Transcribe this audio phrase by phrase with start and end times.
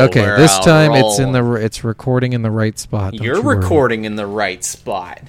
[0.00, 3.12] Okay, We're this time it's in the it's recording in the right spot.
[3.12, 5.20] Don't You're you recording in the right spot.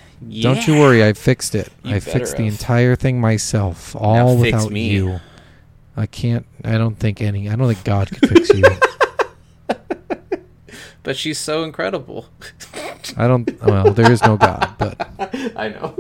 [0.42, 1.70] Don't you worry, I fixed it.
[1.84, 4.90] You I fixed better the entire thing myself, all fix without me.
[4.90, 5.20] you.
[5.98, 6.46] I can't.
[6.64, 7.50] I don't think any.
[7.50, 8.64] I don't think God could fix you.
[11.04, 12.28] But she's so incredible.
[13.18, 13.50] I don't.
[13.64, 15.10] Well, there is no God, but
[15.56, 15.96] I know.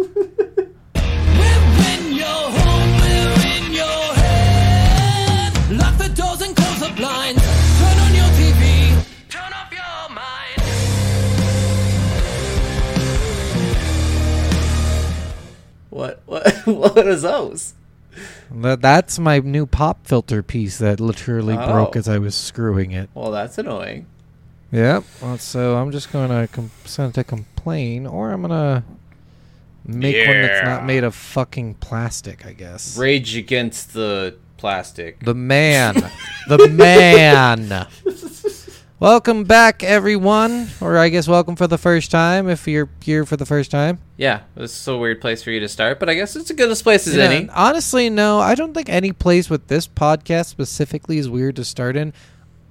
[15.91, 16.23] What?
[16.25, 16.51] What?
[16.65, 17.73] What is those?
[18.51, 21.71] that, that's my new pop filter piece that literally oh.
[21.71, 21.99] broke Oh.
[21.99, 23.09] as I was screwing it.
[23.13, 24.07] Well, that's annoying.
[24.71, 25.03] Yep.
[25.21, 28.83] Well, so I'm just gonna com- send to complain, or I'm gonna
[29.85, 32.45] make one that's not made of fucking plastic.
[32.45, 32.97] I guess.
[32.97, 35.19] Rage against the plastic.
[35.23, 35.95] The man.
[36.47, 37.87] the man.
[39.01, 40.69] welcome back, everyone.
[40.79, 43.99] Or I guess welcome for the first time if you're here for the first time.
[44.15, 46.53] Yeah, this is a weird place for you to start, but I guess it's a
[46.53, 47.49] good as place as You know, any.
[47.49, 51.97] honestly, no, I don't think any place with this podcast specifically is weird to start
[51.97, 52.13] in.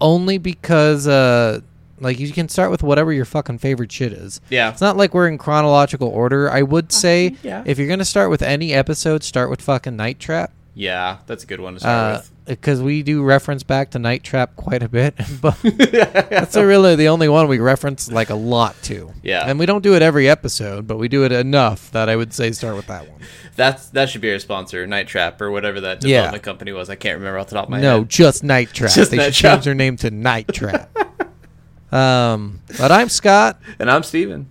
[0.00, 1.60] Only because, uh,
[1.98, 4.40] like, you can start with whatever your fucking favorite shit is.
[4.48, 4.70] Yeah.
[4.70, 6.48] It's not like we're in chronological order.
[6.48, 7.64] I would say yeah.
[7.66, 10.52] if you're going to start with any episode, start with fucking Night Trap.
[10.72, 14.22] Yeah, that's a good one to start Uh, because we do reference back to Night
[14.22, 18.74] Trap quite a bit, but that's really the only one we reference like a lot
[18.82, 19.12] to.
[19.22, 19.44] Yeah.
[19.48, 22.32] and we don't do it every episode, but we do it enough that I would
[22.34, 23.20] say start with that one.
[23.56, 26.18] That's that should be our sponsor, Night Trap or whatever that Yeah.
[26.18, 26.90] development company was.
[26.90, 27.98] I can't remember off the top of my no, head.
[27.98, 28.90] No, just Night Trap.
[28.92, 29.54] Just they Night should Trap.
[29.58, 30.90] change their name to Night Trap.
[31.92, 34.48] um, but I'm Scott, And I'm Steven.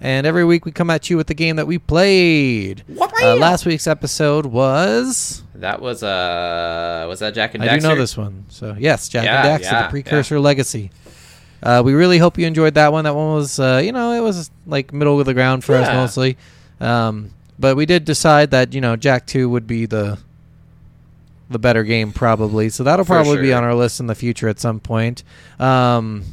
[0.00, 2.82] and every week we come at you with the game that we played.
[3.22, 7.94] Uh, last week's episode was That was uh was that Jak and I do know
[7.94, 8.46] this one.
[8.48, 10.90] So yes, Jak Yeah, and Daxter, yeah, the precursor legacy.
[11.62, 13.04] Uh, we really hope you enjoyed that one.
[13.04, 15.88] That one was, uh, you know, it was like middle of the ground for us
[15.88, 16.36] mostly.
[16.78, 20.18] Um, but we did decide that you know Jak Two would be the
[21.48, 22.68] the better game probably.
[22.68, 25.22] So that'll probably be on our list in the future at some point.
[25.58, 26.24] Um,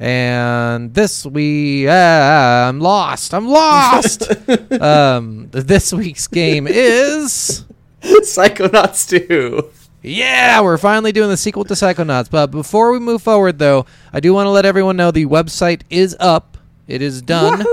[0.00, 3.34] and this we, uh, I'm lost.
[3.34, 4.30] I'm lost.
[4.80, 7.64] um, this week's game is.
[8.02, 9.70] Psychonauts 2.
[10.02, 12.30] Yeah, we're finally doing the sequel to Psychonauts.
[12.30, 15.82] But before we move forward, though, I do want to let everyone know the website
[15.90, 16.56] is up.
[16.86, 17.64] It is done.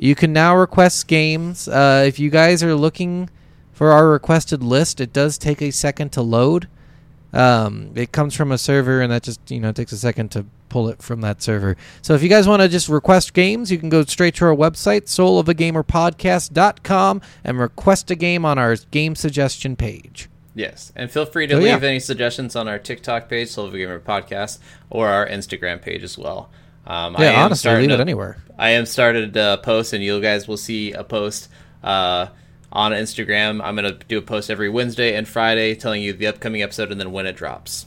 [0.00, 1.68] You can now request games.
[1.68, 3.28] Uh, if you guys are looking
[3.72, 6.68] for our requested list, it does take a second to load.
[7.32, 10.46] Um, it comes from a server, and that just you know takes a second to
[10.68, 11.76] pull it from that server.
[12.02, 14.54] So if you guys want to just request games, you can go straight to our
[14.54, 20.28] website, soulofagamerpodcast.com, and request a game on our game suggestion page.
[20.54, 21.74] Yes, and feel free to So, yeah.
[21.74, 24.58] leave any suggestions on our TikTok page, Soul of a Gamer Podcast,
[24.90, 26.50] or our Instagram page as well.
[26.86, 28.38] Um, I Yeah, am honestly, leave it anywhere.
[28.58, 31.48] I am started a post, and you guys will see a post
[31.84, 32.26] uh,
[32.72, 33.60] on Instagram.
[33.62, 37.00] I'm gonna do a post every Wednesday and Friday, telling you the upcoming episode and
[37.00, 37.86] then when it drops.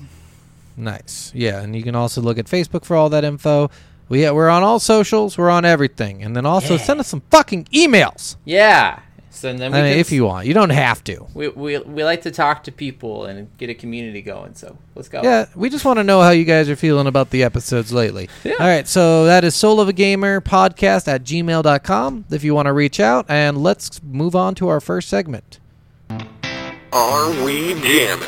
[0.78, 1.32] Nice.
[1.36, 3.70] Yeah, and you can also look at Facebook for all that info.
[4.10, 7.66] We we're on all socials, we're on everything, and then also send us some fucking
[7.66, 8.36] emails.
[8.44, 9.00] Yeah.
[9.34, 11.26] So then we I mean, can if you want, you don't have to.
[11.34, 14.56] we, we we like to talk to people and get a community going.
[14.56, 15.22] So let's go.
[15.24, 18.30] Yeah, we just want to know how you guys are feeling about the episodes lately.
[18.44, 18.54] Yeah.
[18.60, 22.66] All right, so that is Soul of a Gamer podcast at gmail.com if you want
[22.66, 23.26] to reach out.
[23.30, 25.60] And let's move on to our first segment.
[26.92, 28.28] Are we jamming?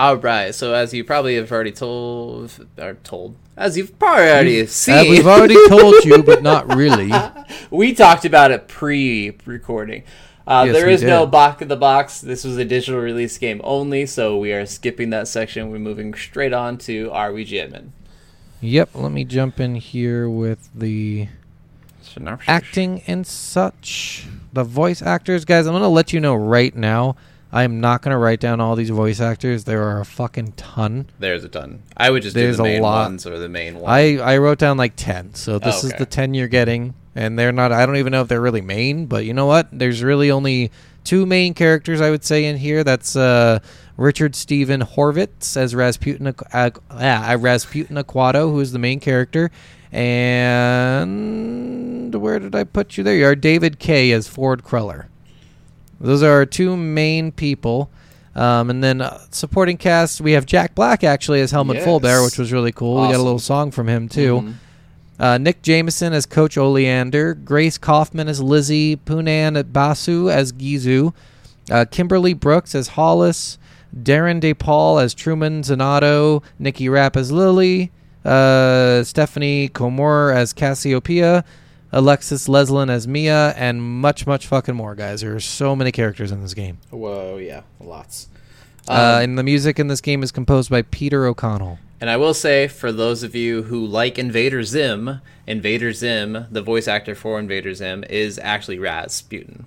[0.00, 0.54] All right.
[0.54, 5.02] So as you probably have already told or told, as you've probably already seen, Uh,
[5.10, 7.12] we've already told you, but not really.
[7.70, 10.04] we talked about it pre-recording.
[10.46, 11.30] Uh, Yes, there we is no did.
[11.32, 12.22] box in the box.
[12.22, 15.70] This was a digital release game only, so we are skipping that section.
[15.70, 17.92] We're moving straight on to Are We Jamming?
[18.62, 21.28] Yep, let me jump in here with the
[22.48, 24.26] acting and such.
[24.52, 27.16] The voice actors, guys, I'm going to let you know right now.
[27.52, 29.64] I am not going to write down all these voice actors.
[29.64, 31.06] There are a fucking ton.
[31.18, 31.82] There's a ton.
[31.96, 33.06] I would just There's do a the main lot.
[33.08, 33.90] ones or the main one.
[33.90, 35.34] I, I wrote down like 10.
[35.34, 35.98] So this Oh, is okay.
[35.98, 36.94] the 10 you're getting.
[37.16, 39.66] And they're not, I don't even know if they're really main, but you know what?
[39.72, 40.70] There's really only
[41.02, 42.84] two main characters, I would say, in here.
[42.84, 43.58] That's uh,
[43.96, 49.50] Richard Steven Horvitz as Razputin, Aqu- uh, ah, Razputin Aquato, who is the main character.
[50.90, 53.04] And where did I put you?
[53.04, 53.34] There you are.
[53.34, 55.08] David Kaye as Ford Cruller.
[56.00, 57.90] Those are our two main people.
[58.34, 61.86] Um, and then uh, supporting cast, we have Jack Black actually as Helmut Yes.
[61.86, 63.02] Fullbear, which was really cool.
[63.02, 64.40] We got a little song from him too.
[64.40, 64.54] Mhm.
[65.18, 71.12] Uh, Nick Jameson as Coach Oleander, Grace Kaufman as Lizzie, Poonam Basu as Gisu,
[71.70, 73.58] uh, Kimberly Brooks as Hollis,
[73.94, 77.90] Darren DePaul as Truman Zanotto, Nikki Rapp as Lily,
[78.24, 81.44] uh, Stephanie Komure as Cassie O'Pia,
[81.92, 85.20] Alexis Lezin as Mia, and much, much fucking more, guys.
[85.22, 86.78] There are so many characters in this game.
[86.90, 88.28] Whoa, yeah, lots.
[88.88, 91.78] uh, Um, and the music in this game is composed by Peter McConnell.
[92.00, 96.62] And I will say, for those of you who like Invader Zim, Invader Zim, the
[96.62, 99.64] voice actor for Invader Zim, is actually Razputin.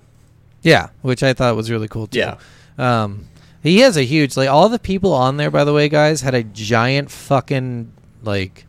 [0.62, 2.18] Yeah, which I thought was really cool too.
[2.18, 2.36] Yeah.
[2.78, 3.26] Um,
[3.62, 5.50] he has a huge like all the people on there.
[5.50, 7.92] By the way, guys, had a giant fucking
[8.22, 8.66] like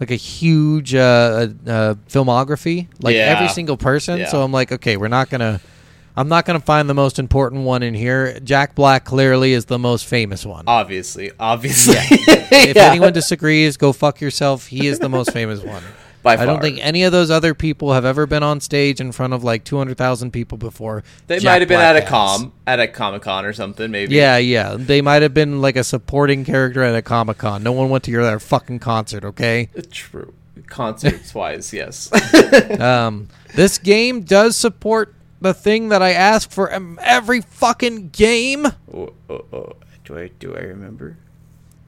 [0.00, 2.88] like a huge uh, uh, uh filmography.
[3.00, 3.34] Like Yeah.
[3.36, 4.18] every single person.
[4.20, 4.28] Yeah.
[4.28, 5.60] So I'm like, okay, we're not gonna.
[6.16, 8.40] I'm not gonna find the most important one in here.
[8.40, 10.64] Jack Black clearly is the most famous one.
[10.66, 11.94] Obviously, obviously.
[12.00, 12.90] if Yeah.
[12.90, 14.66] anyone disagrees, go fuck yourself.
[14.66, 15.82] He is the most famous one.
[16.22, 19.12] By I don't think any of those other people have ever been on stage in
[19.12, 21.04] front of like 200,000 people before.
[21.26, 22.08] They Jack might have been Black at a has.
[22.08, 24.14] com, at a Comic Con or something, maybe.
[24.14, 24.76] Yeah, yeah.
[24.78, 27.62] They might have been like a supporting character at a Comic Con.
[27.62, 29.70] No one went to your their fucking concert, okay?
[29.76, 30.34] Uh, true.
[30.66, 32.10] Concerts wise, yes.
[32.80, 36.68] Um, this game does support the thing that I ask for
[37.00, 38.66] every fucking game.
[38.92, 39.72] oh, oh, oh.
[40.04, 41.18] Do I do I remember?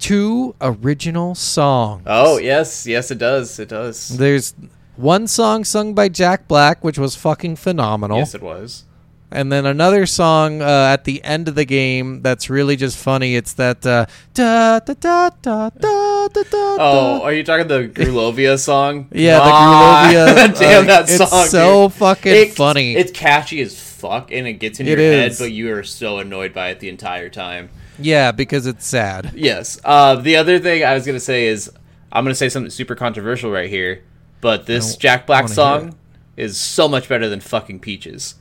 [0.00, 2.02] Two original songs.
[2.06, 3.58] Oh yes, yes it does.
[3.58, 4.08] It does.
[4.17, 4.55] There's
[4.97, 8.17] one song sung by Jack Black, which was fucking phenomenal.
[8.19, 8.85] Yes, it was.
[9.32, 13.37] And then another song uh, at the end of the game that's really just funny.
[13.37, 16.76] It's that uh, da da da da da da da.
[16.81, 19.06] Oh, are you talking the Grulovia song?
[19.12, 21.93] Yeah, the Ah, Grulovia, Damn uh, that it's so dude.
[21.99, 22.97] fucking It- funny.
[22.97, 26.19] It's catchy as fuck, and it gets in It your head, but you are so
[26.19, 27.70] annoyed by it the entire time.
[28.00, 29.32] Yeah, because it's sad.
[29.35, 29.81] Yes.
[29.85, 31.70] Uh, the other thing I was gonna say is
[32.12, 34.02] I'm gonna say something super controversial right here,
[34.41, 35.97] but this Jack Black song
[36.37, 38.35] is so much better than fucking Peaches.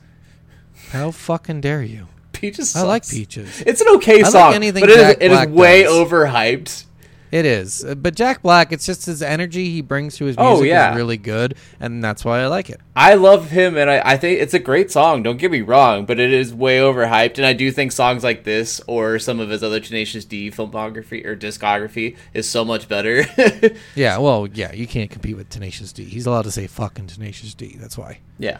[0.90, 2.08] How fucking dare you?
[2.32, 2.74] Peaches.
[2.74, 3.06] I like.
[3.08, 3.62] Peaches.
[3.66, 5.92] It's an okay like song, anything but it is, Jack it is Black way does.
[5.92, 6.84] overhyped.
[7.32, 10.50] It is, Uh, but Jack Black, it's just his energy he brings to his music
[10.50, 10.90] Oh, music yeah.
[10.90, 12.80] is really good, and that's why I like it.
[12.96, 15.22] I love him, and I, I think it's a great song.
[15.22, 18.42] Don't get me wrong, but it is way overhyped, and I do think songs like
[18.44, 23.24] this or some of his other Tenacious D filmography or discography is so much better.
[23.94, 26.04] Yeah, well, yeah, you can't compete with Tenacious D.
[26.04, 27.76] He's allowed to say fucking Tenacious D.
[27.78, 28.18] That's why.
[28.38, 28.58] yeah.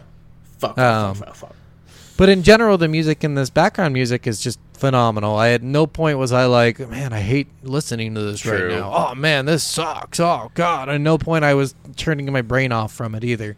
[0.59, 0.77] Fuck.
[0.77, 1.55] Um, fuck, fuck, fuck.
[2.21, 5.37] But in general, the music in this background music is just phenomenal.
[5.37, 8.67] I at no point was I like, man, I hate listening to this True.
[8.67, 8.93] right now.
[8.93, 10.19] Oh man, this sucks.
[10.19, 10.87] Oh god.
[10.87, 13.55] At no point I was turning my brain off from it either.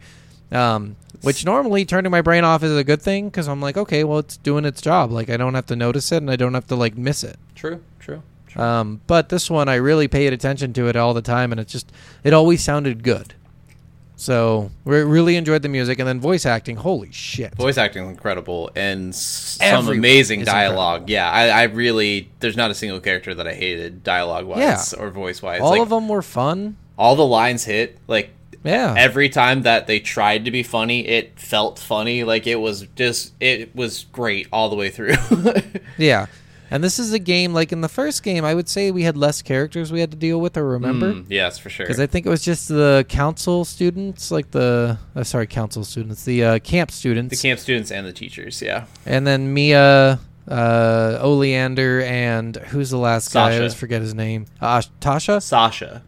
[0.50, 4.02] Um, which normally turning my brain off is a good thing because I'm like, okay,
[4.02, 5.12] well, it's doing its job.
[5.12, 7.36] Like I don't have to notice it and I don't have to like miss it.
[7.54, 7.82] True.
[8.00, 8.22] True.
[8.46, 8.62] True.
[8.62, 11.68] Um, but this one, I really paid attention to it all the time, and it
[11.68, 13.34] just it always sounded good.
[14.16, 16.76] So we really enjoyed the music, and then voice acting.
[16.76, 17.54] Holy shit!
[17.56, 21.10] Voice acting is incredible and s- some amazing dialogue.
[21.10, 25.02] Yeah, I, I really there's not a single character that I hated dialogue wise Yeah.
[25.02, 25.60] or voice wise.
[25.60, 26.76] all like, of them were fun.
[26.96, 27.98] all the lines hit.
[28.06, 28.30] Like
[28.62, 28.94] Yeah.
[28.96, 32.22] every time that they tried to be funny, it felt funny.
[32.22, 35.16] Like it was just it was great all the way through.
[35.98, 36.26] Yeah.
[36.74, 39.16] And this is a game like in the first game, I would say we had
[39.16, 41.12] less characters we had to deal with or remember.
[41.12, 41.86] Mm, yes, for sure.
[41.86, 46.24] Because I think it was just the council students, like the uh, sorry, council students,
[46.24, 48.60] the uh, camp students, the camp students and the teachers.
[48.60, 50.18] Yeah, and then Mia,
[50.48, 53.52] uh, Oleander, and who's the last guy?
[53.52, 54.46] I always forget his name.
[54.60, 56.02] Uh, Tasha, Sasha.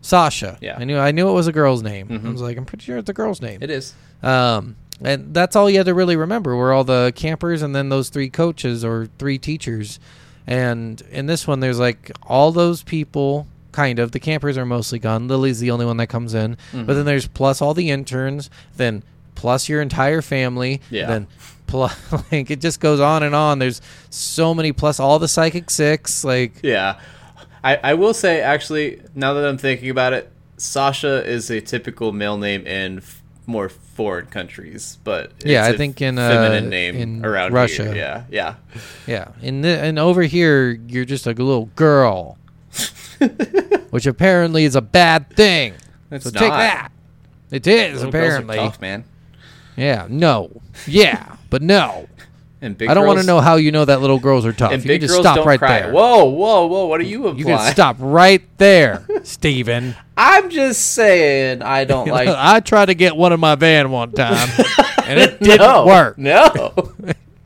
[0.00, 0.56] Sasha.
[0.62, 0.76] Yeah.
[0.78, 2.06] I knew I knew it was a girl's name.
[2.10, 2.32] I Mhm.
[2.32, 3.58] was like, I'm pretty sure it's a girl's name.
[3.60, 3.92] It is.
[4.22, 7.88] Um, and that's all you had to really remember were all the campers and then
[7.88, 10.00] those three coaches or three teachers.
[10.46, 14.12] And in this one, there's like all those people, kind of.
[14.12, 15.28] The campers are mostly gone.
[15.28, 16.56] Lily's the only one that comes in.
[16.72, 16.92] But mm-hmm.
[16.92, 19.02] then there's plus all the interns, then
[19.34, 20.80] plus your entire family.
[20.90, 21.06] Yeah.
[21.06, 21.26] Then
[21.66, 23.58] plus, like, it just goes on and on.
[23.58, 26.24] There's so many, plus all the psychic six.
[26.24, 26.98] Like, Yeah,
[27.62, 32.12] I I will say actually now that I'm thinking about it, Sasha is a typical
[32.12, 36.68] male name in f- more foreign countries, but Yeah, I a think in, uh, feminine
[36.68, 37.84] name in around Russia.
[37.84, 37.94] Here.
[37.94, 38.54] Yeah, yeah.
[39.06, 42.38] Yeah, and the, and over here you're just a little girl,
[43.90, 45.74] which apparently is a bad thing.
[46.10, 46.58] It's so take not.
[46.58, 46.88] that.
[47.50, 48.56] It is Little girls are apparently.
[48.56, 49.04] tough, man.
[49.76, 50.50] Yeah, no,
[50.86, 52.08] yeah, but no.
[52.60, 54.72] And big I don't want to know how you know that little girls are tough.
[54.72, 55.80] And you big can just girls stop don't right cry.
[55.80, 55.92] there.
[55.92, 56.86] Whoa, whoa, whoa!
[56.86, 57.38] What are you implying?
[57.38, 59.94] You can stop right there, Steven.
[60.16, 62.28] I'm just saying I don't like.
[62.28, 64.48] I tried to get one in my van one time,
[65.04, 66.16] and it didn't no, work.
[66.16, 66.94] No.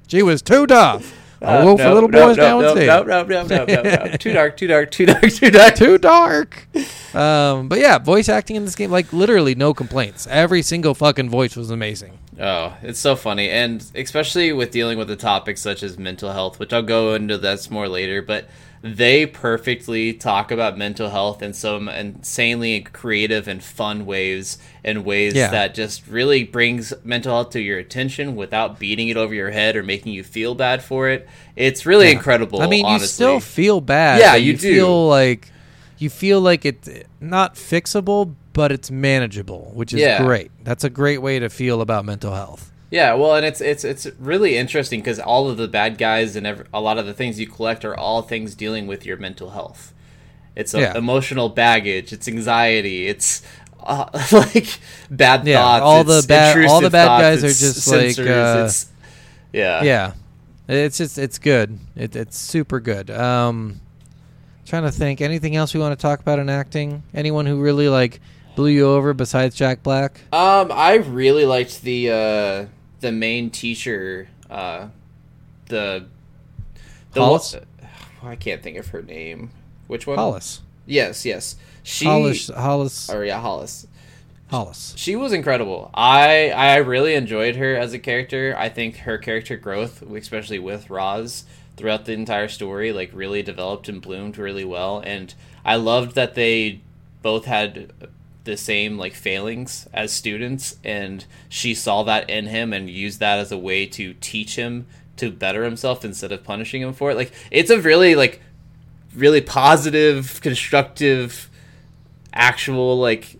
[0.06, 1.16] She was too tough.
[1.42, 2.86] I'll go for little boys no, no, downstate.
[2.86, 4.16] no, no, no, no, no, no.
[4.16, 5.74] Too dark, too dark, too dark, too dark.
[5.74, 6.66] Too dark.
[7.14, 10.26] Um, but yeah, voice acting in this game, like literally no complaints.
[10.28, 12.18] Every single fucking voice was amazing.
[12.40, 16.58] Oh, it's so funny, and especially with dealing with the topics such as mental health,
[16.58, 18.22] which I'll go into that's more later.
[18.22, 18.48] But
[18.82, 25.34] they perfectly talk about mental health in some insanely creative and fun ways, and ways
[25.34, 25.50] Yeah.
[25.50, 29.76] that just really brings mental health to your attention without beating it over your head
[29.76, 31.28] or making you feel bad for it.
[31.56, 32.62] It's really incredible.
[32.62, 33.04] I mean, honestly.
[33.04, 34.18] you still feel bad.
[34.20, 34.74] Yeah, you you do.
[34.76, 35.52] feel like
[35.98, 36.88] you feel like it's
[37.20, 40.22] not fixable, but it's manageable, which is Yeah.
[40.22, 40.50] great.
[40.64, 42.70] That's a great way to feel about mental health.
[42.90, 46.44] Yeah, well, and it's it's it's really interesting because all of the bad guys and
[46.46, 49.50] every, a lot of the things you collect are all things dealing with your mental
[49.50, 49.92] health.
[50.56, 50.98] It's a, Yeah.
[50.98, 52.12] emotional baggage.
[52.12, 53.06] It's anxiety.
[53.06, 53.42] It's
[53.86, 55.82] uh, like bad Yeah, thoughts.
[55.82, 58.86] all the bad- all the bad thoughts, guys are just like, uh, it's,
[59.52, 60.12] yeah, yeah
[60.68, 63.80] it's just it's good it, it's super good um
[64.66, 67.88] trying to think anything else we want to talk about in acting anyone who really
[67.88, 68.20] like
[68.60, 72.66] blew you over besides jack black Um, I really liked the uh
[73.00, 74.88] the main teacher, uh,
[75.68, 76.04] the
[77.12, 77.54] the Hollis?
[77.54, 77.64] one-
[78.32, 79.50] I can't think of her name.
[79.86, 80.18] Which one?
[80.18, 81.56] hollis Yes, yes.
[81.82, 83.86] She hollis hollis or yeah, Hollis.
[84.50, 85.90] hollis She was incredible.
[85.94, 88.54] I I really enjoyed her as a character.
[88.58, 91.44] I think her character growth, especially with Raz,
[91.78, 95.00] throughout the entire story, like really developed and bloomed really well.
[95.00, 95.32] And
[95.64, 96.80] I loved that they
[97.22, 97.92] both had
[98.50, 103.38] the same like failings as students, and she saw that in him and used that
[103.38, 107.16] as a way to teach him to better himself instead of punishing him for it.
[107.16, 108.40] Like it's a really like
[109.14, 111.48] really positive, constructive,
[112.32, 113.36] actual like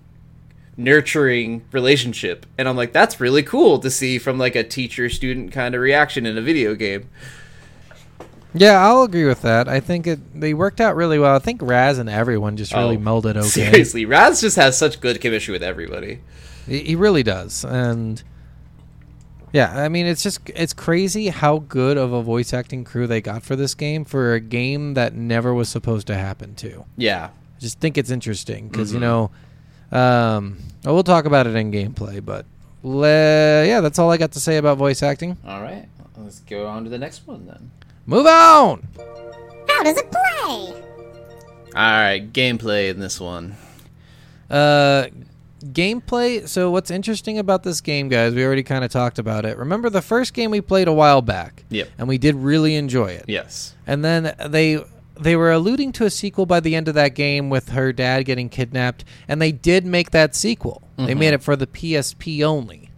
[0.76, 5.52] nurturing relationship and i'm like that's really cool to see from like a teacher student
[5.52, 7.07] kind of reaction in a video game
[8.54, 11.61] yeah i'll agree with that i think it they worked out really well i think
[11.62, 15.52] raz and everyone just really Oh, melded okay seriously raz just has such good chemistry
[15.52, 16.21] with everybody
[16.66, 18.23] He, he really does, and
[19.52, 23.21] yeah, I mean, it's just it's crazy how good of a voice acting crew they
[23.21, 26.85] got for this game for a game that never was supposed to happen to.
[26.97, 29.02] yeah I just think it's interesting because you Mhm.
[29.02, 32.47] know, um, well, we'll talk about it in gameplay, but
[32.85, 35.37] le- yeah, that's all I got to say about voice acting.
[35.45, 37.73] all right let's go on to the next one then
[38.07, 38.87] Move on.
[39.69, 40.76] How does it play?
[41.73, 43.54] all right gameplay in this one
[44.50, 45.07] Uh,
[45.64, 46.49] gameplay.
[46.49, 48.35] So what's interesting about this game, guys?
[48.35, 49.57] We already kind of talked about it.
[49.57, 51.62] Remember the first game we played a while back?
[51.69, 51.88] Yep.
[51.99, 53.25] And we did really enjoy it.
[53.28, 54.83] yes And then they
[55.21, 58.25] they were alluding to a sequel by the end of that game with her dad
[58.25, 60.83] getting kidnapped, and they did make that sequel.
[60.97, 61.19] They Mhm.
[61.19, 62.89] made it for the PSP only.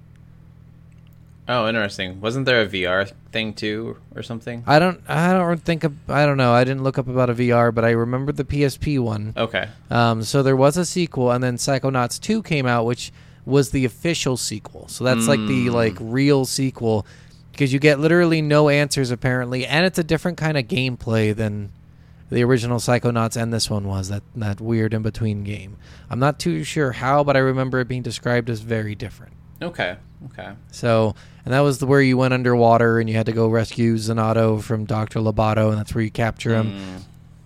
[1.49, 5.85] Oh interesting wasn't there a vr thing too or something I don't I don't think
[5.85, 6.53] of, I don't know.
[6.53, 9.33] I didn't look up about a VR, but I remember the PSP one.
[9.37, 13.13] okay Um, so there was a sequel, and then Psychonauts 2 came out, which
[13.45, 14.87] was the official sequel.
[14.89, 15.73] So that's like the Mm.
[15.73, 17.07] like real sequel
[17.51, 21.71] because you get literally no answers apparently, and it's a different kind of gameplay than
[22.31, 25.77] the original Psychonauts and this one was that that weird in between game.
[26.09, 29.33] I'm not too sure how, but I remember it being described as very different.
[29.61, 29.97] okay
[30.27, 33.49] okay So, and that was the, where you went underwater and you had to go
[33.49, 36.73] rescue Zanotto from Doctor Loboto, and that's where you capture him.
[36.73, 37.03] Mm,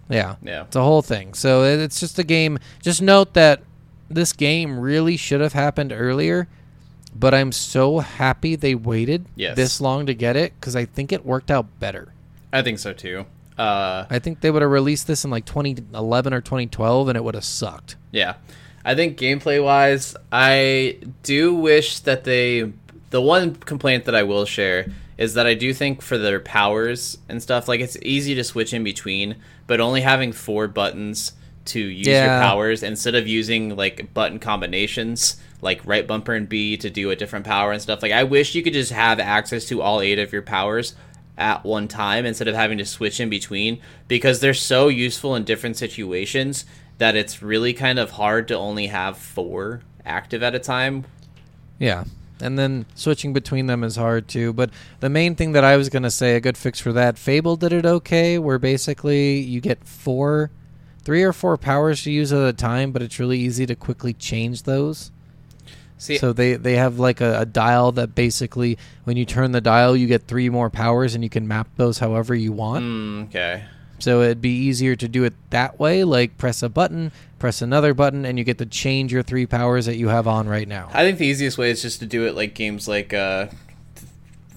[0.08, 1.34] Yeah, yeah it's a whole thing.
[1.34, 2.58] So it- it's just a game.
[2.82, 3.60] Just note that
[4.08, 6.46] this game really should have happened earlier,
[7.14, 9.56] but I'm so happy they waited Yes.
[9.56, 12.12] this long to get it because I think it worked out better.
[12.52, 13.26] i think so too
[13.58, 17.24] uh I think they would have released this in like 2011 or 2012 and it
[17.24, 17.96] would have sucked.
[18.12, 18.34] Yeah.
[18.84, 22.72] I think gameplay wise, I do wish that they.
[23.10, 24.86] The one complaint that I will share
[25.18, 28.72] is that I do think for their powers and stuff, like it's easy to switch
[28.75, 29.36] in between,
[29.66, 31.32] but only having four buttons
[31.66, 36.76] to use your powers instead of using like button combinations, like right bumper and B
[36.76, 38.02] to do a different power and stuff.
[38.02, 40.94] Like I wish you could just have access to all eight of your powers
[41.38, 45.44] at one time instead of having to switch in between because they're so useful in
[45.44, 46.64] different situations
[46.98, 51.04] that it's really kind of hard to only have four active at a time.
[51.78, 52.04] Yeah.
[52.40, 54.52] And then switching between them is hard too.
[54.52, 57.19] But the main thing that I was going to say, a good fix for that,
[57.19, 60.50] Fable did it okay, where basically you get four,
[61.02, 64.12] three or four powers to use at a time, but it's really easy to quickly
[64.12, 65.11] change those.
[65.99, 69.62] See, So they, they have like a, a dial that basically, when you turn the
[69.62, 72.85] dial, you get three more powers and you can map those however you want.
[72.85, 73.64] mm, okay.
[73.99, 77.95] So it'd be easier to do it that way, like press a button, press another
[77.95, 80.90] button, and you get to change your three powers that you have on right now.
[80.93, 83.47] I think the easiest way is just to do it like games like uh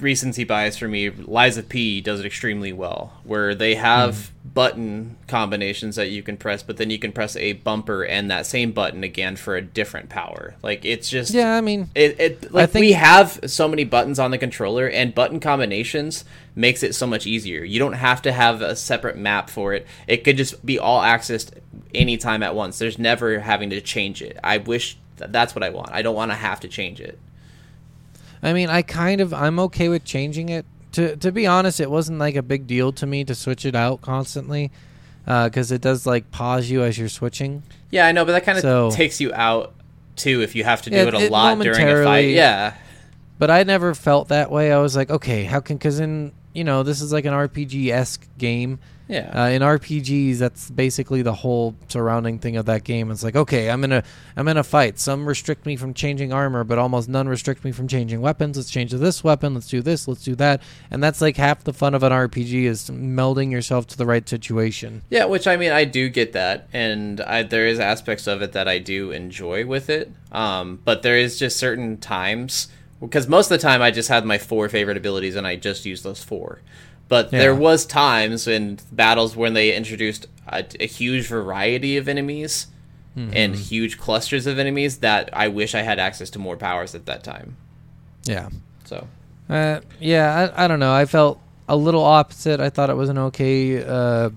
[0.01, 1.09] recency bias for me.
[1.09, 4.49] Lies of P does it extremely well, where they have Hmm.
[4.53, 8.45] button combinations that you can press, but then you can press a bumper and that
[8.45, 10.55] same button again for a different power.
[10.63, 14.19] Like it's just Yeah, I mean, It, it like think- we have so many buttons
[14.19, 16.25] on the controller, and button combinations
[16.55, 17.63] makes it so much easier.
[17.63, 19.85] You don't have to have a separate map for it.
[20.07, 21.51] It could just be all accessed
[21.93, 22.77] anytime at once.
[22.79, 24.37] There's never having to change it.
[24.43, 25.91] I wish th- that's what I want.
[25.91, 27.17] I don't want to have to change it.
[28.41, 30.65] I mean, I kind of I'm okay with changing it.
[30.93, 33.75] To to be honest, it wasn't like a big deal to me to switch it
[33.75, 34.71] out constantly,
[35.27, 37.63] uh, because it does like pause you as you're switching.
[37.91, 39.73] Yeah, I know, but that kind of So- takes you out
[40.15, 42.29] too if you have to do Yeah, it a it lot during a fight.
[42.29, 42.73] Yeah.
[43.37, 44.71] But I never felt that way.
[44.71, 45.77] I was like, okay, how can?
[45.77, 48.79] Because in you know this is like an RPG esque game.
[49.09, 49.31] Yeah.
[49.33, 53.09] Uh, in RPGs, that's basically the whole surrounding thing of that game.
[53.09, 54.03] It's like, okay, I'm in a
[54.37, 54.99] I'm in a fight.
[54.99, 58.55] Some restrict me from changing armor, but almost none restrict me from changing weapons.
[58.55, 59.55] Let's change to this weapon.
[59.55, 60.07] Let's do this.
[60.07, 60.61] Let's do that.
[60.91, 64.29] And that's like half the fun of an RPG is melding yourself to the right
[64.29, 65.01] situation.
[65.09, 68.51] Yeah, which I mean, I do get that, and I, there is aspects of it
[68.51, 70.11] that I do enjoy with it.
[70.31, 72.67] Um, but there is just certain times
[73.01, 75.85] because most of the time I just had my four favorite abilities and I just
[75.85, 76.61] used those four.
[77.09, 82.67] But there was times in battles when they introduced a, a huge variety of enemies
[83.33, 87.05] and huge clusters of enemies that I wish I had access to more powers at
[87.07, 87.57] that time.
[88.23, 88.47] Yeah.
[88.85, 89.07] So
[89.49, 90.93] Uh, yeah, I, I don't know.
[90.93, 92.61] I felt a little opposite.
[92.61, 94.29] I thought it was an okay uh,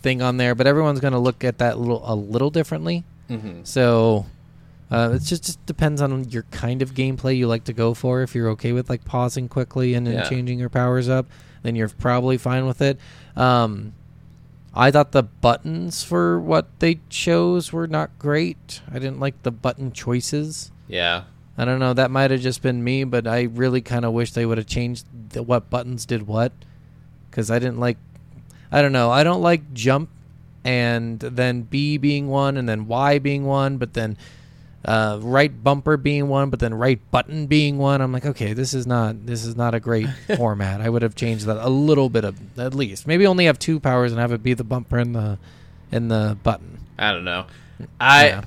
[0.00, 3.04] thing on there, but everyone's going to look at that little a little differently.
[3.28, 3.66] mhm.
[3.66, 4.24] So
[4.90, 8.22] uh, it just, just depends on your kind of gameplay you like to go for.
[8.22, 10.28] If you're okay with like pausing quickly and then Yeah.
[10.28, 11.26] changing your powers up,
[11.62, 12.98] then you're probably fine with it.
[13.36, 13.94] Um,
[14.74, 18.80] I thought the buttons for what they chose were not great.
[18.90, 20.70] I didn't like the button choices.
[20.88, 21.24] yeah,
[21.58, 21.92] I don't know.
[21.92, 24.66] That might have just been me, but I really kind of wish they would have
[24.66, 26.52] changed the, what buttons did what.
[27.30, 27.98] Because I didn't like.
[28.72, 29.10] I don't know.
[29.10, 30.10] I don't like jump
[30.64, 34.16] and then B being one and then Y being one, but then
[34.84, 38.00] uh, right bumper being one, but then right button being one.
[38.00, 40.80] I'm like, okay, this is not this is not a great format.
[40.80, 43.06] I would have changed that a little bit of at least.
[43.06, 45.38] Maybe only have two powers and have it be the bumper and the
[45.92, 46.78] and the button.
[46.98, 47.46] I don't know.
[47.98, 48.44] I Yeah.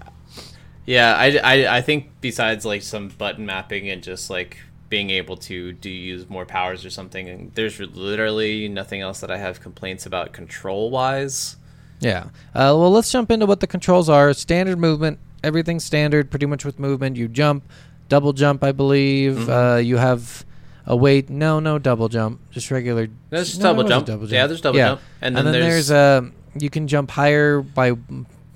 [0.86, 4.58] yeah, I, I, I think besides like some button mapping and just like
[4.90, 9.32] being able to do use more powers or something, and there's literally nothing else that
[9.32, 11.58] I have complaints about control wise.
[12.00, 12.26] Yeah.
[12.54, 14.34] Uh, well, let's jump into what the controls are.
[14.34, 17.18] Standard movement, everything's standard, pretty much with movement.
[17.18, 17.64] You jump,
[18.10, 19.34] double jump, I believe.
[19.34, 19.52] Mm-hmm.
[19.52, 20.46] Uh, you have
[20.86, 21.30] a weight.
[21.30, 23.08] No, no double jump, just regular.
[23.30, 24.32] There's just no, double it wasn't jump.
[24.32, 25.02] Yeah, there's double jump.
[25.22, 26.30] And And then then, there's- there's, uh,
[26.60, 27.94] you can jump higher by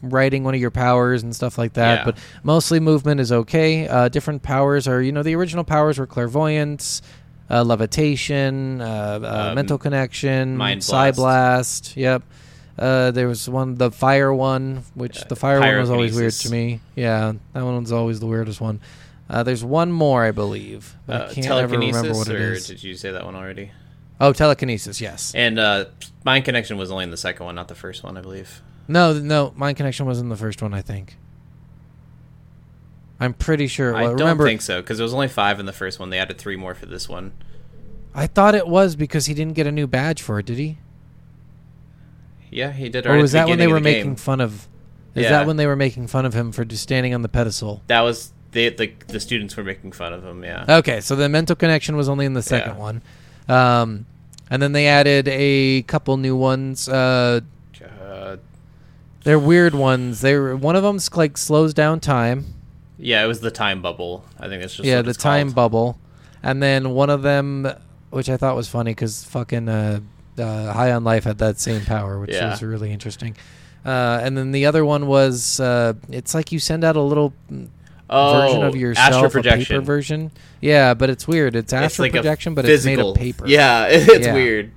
[0.03, 1.99] writing one of your powers and stuff like that.
[1.99, 2.05] Yeah.
[2.05, 3.87] But mostly movement is okay.
[3.87, 7.01] Uh, different powers are, you know, the original powers were clairvoyance.
[7.49, 11.15] Uh, levitation, uh, uh, Um, mental connection, mind psi blast.
[11.15, 11.97] blast.
[11.97, 12.23] Yep.
[12.77, 16.51] Uh, there was one, the fire one, which the fire one was always weird to
[16.51, 16.79] me.
[16.95, 18.81] Yeah, that one was always the weirdest one.
[19.29, 20.95] Uh, there's one more, I believe.
[21.05, 22.67] but Uh, I can't ever remember telekinesis, what it or is.
[22.67, 23.71] did you say that one already?
[24.21, 25.01] Oh, telekinesis.
[25.01, 25.33] Yes.
[25.35, 25.85] And uh,
[26.23, 28.61] mind connection was only in the second one, not the first one, I believe.
[28.87, 30.73] No, no, mind connection was in the first one.
[30.73, 31.17] I think.
[33.19, 33.95] I'm pretty sure.
[33.95, 36.09] I don't remember, think so because it was only five in the first one.
[36.09, 37.33] They added three more for this one.
[38.13, 40.45] I thought it was because he didn't get a new badge for it.
[40.45, 40.77] Did he?
[42.49, 43.05] Yeah, he did.
[43.05, 44.15] Or right at was that when they were the making game.
[44.15, 44.67] fun of?
[45.15, 45.29] Is Yeah.
[45.31, 47.81] that when they were making fun of him for just standing on the pedestal?
[47.87, 50.43] That was they, the the students were making fun of him.
[50.43, 50.65] Yeah.
[50.77, 52.79] Okay, so the mental connection was only in the second Yeah.
[52.79, 53.01] one,
[53.49, 54.05] um,
[54.49, 56.87] and then they added a couple new ones.
[56.87, 57.41] Uh,
[58.01, 58.37] Uh,
[59.23, 60.21] they're weird ones.
[60.21, 62.45] They were, one of them's like slows down time.
[62.97, 64.23] yeah, it was the time bubble.
[64.39, 65.55] I think that's just yeah, the time called.
[65.55, 65.99] bubble,
[66.41, 67.67] and then one of them,
[68.09, 69.99] which I thought was funny because fucking uh,
[70.39, 72.51] uh, High on Life had that same power, which Yeah.
[72.51, 73.35] was really interesting.
[73.85, 77.33] Uh, and then the other one was uh, it's like you send out a little
[78.09, 80.31] oh, version of yourself, astral a paper version.
[80.61, 81.55] Yeah, but it's weird.
[81.55, 83.47] It's astral it's like projection, but it's made of paper.
[83.47, 84.33] Yeah, it's Yeah.
[84.33, 84.71] weird.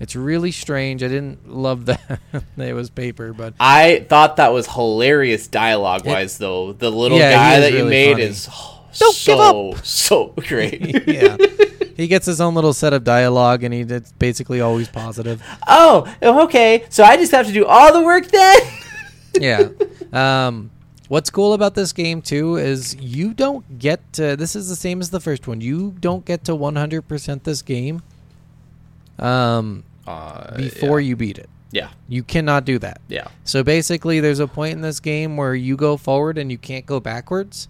[0.00, 1.02] It's really strange.
[1.02, 2.20] I didn't love that
[2.56, 6.72] it was paper, but I thought that was hilarious dialogue wise, though.
[6.72, 8.22] The little Yeah, guy that you made funny.
[8.24, 8.48] is
[8.96, 11.08] Don't so so great.
[11.08, 11.36] yeah,
[11.98, 15.42] he gets his own little set of dialogue, and he it's basically always positive.
[15.66, 16.84] oh, okay.
[16.90, 18.58] So I just have to do all the work then.
[19.40, 19.68] yeah.
[20.10, 20.70] Um,
[21.08, 25.02] what's cool about this game too is you don't get to, this is the same
[25.02, 25.60] as the first one.
[25.60, 28.00] You don't get to 100% this game
[29.18, 31.50] um, Uh, before you beat it.
[31.72, 33.02] yeah, You cannot do that.
[33.08, 36.56] yeah, So basically, there's a point in this game where you go forward and you
[36.56, 37.68] can't go backwards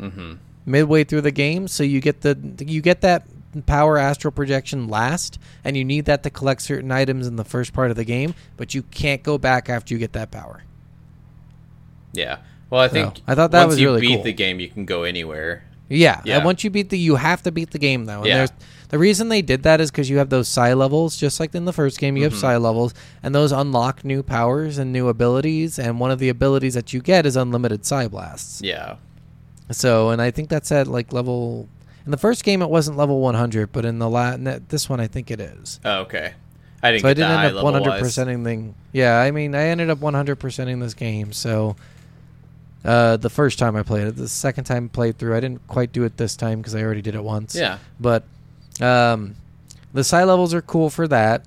[0.00, 0.34] mm-hmm.
[0.64, 1.66] midway through the game.
[1.66, 3.26] So you get the you get that
[3.66, 7.72] power astral projection last, and you need that to collect certain items in the first
[7.72, 10.62] part of the game, but you can't go back after you get that power.
[12.12, 12.38] Yeah.
[12.68, 14.22] Well, I think So, I thought that once was you really beat cool.
[14.24, 15.64] the game, you can go anywhere.
[15.88, 16.36] Yeah, Yeah.
[16.36, 18.18] And once you beat the, you have to beat the game though.
[18.18, 18.36] And Yeah.
[18.38, 18.50] there's
[18.90, 21.64] the reason they did that is because you have those psi levels, just like in
[21.64, 22.16] the first game.
[22.16, 22.32] You Mm-hmm.
[22.34, 25.78] have psi levels, and those unlock new powers and new abilities.
[25.80, 28.60] And one of the abilities that you get is unlimited psi blasts.
[28.62, 28.96] Yeah.
[29.72, 31.68] So, and I think that's at like level.
[32.04, 35.06] In the first game, it wasn't level 100, but in the la- this one, I
[35.06, 35.80] think it is.
[35.84, 36.32] Oh, okay.
[36.82, 38.00] I didn't So I didn't end up 100 wise.
[38.02, 38.74] percenting thing.
[38.92, 41.32] Yeah, I mean, I ended up 100 percenting this game.
[41.32, 41.76] So,
[42.84, 45.66] uh, the first time I played it, the second time I played through, I didn't
[45.68, 47.54] quite do it this time because I already did it once.
[47.54, 47.78] Yeah.
[48.00, 48.24] But,
[48.80, 49.34] um,
[49.92, 51.44] the psi levels are cool for that.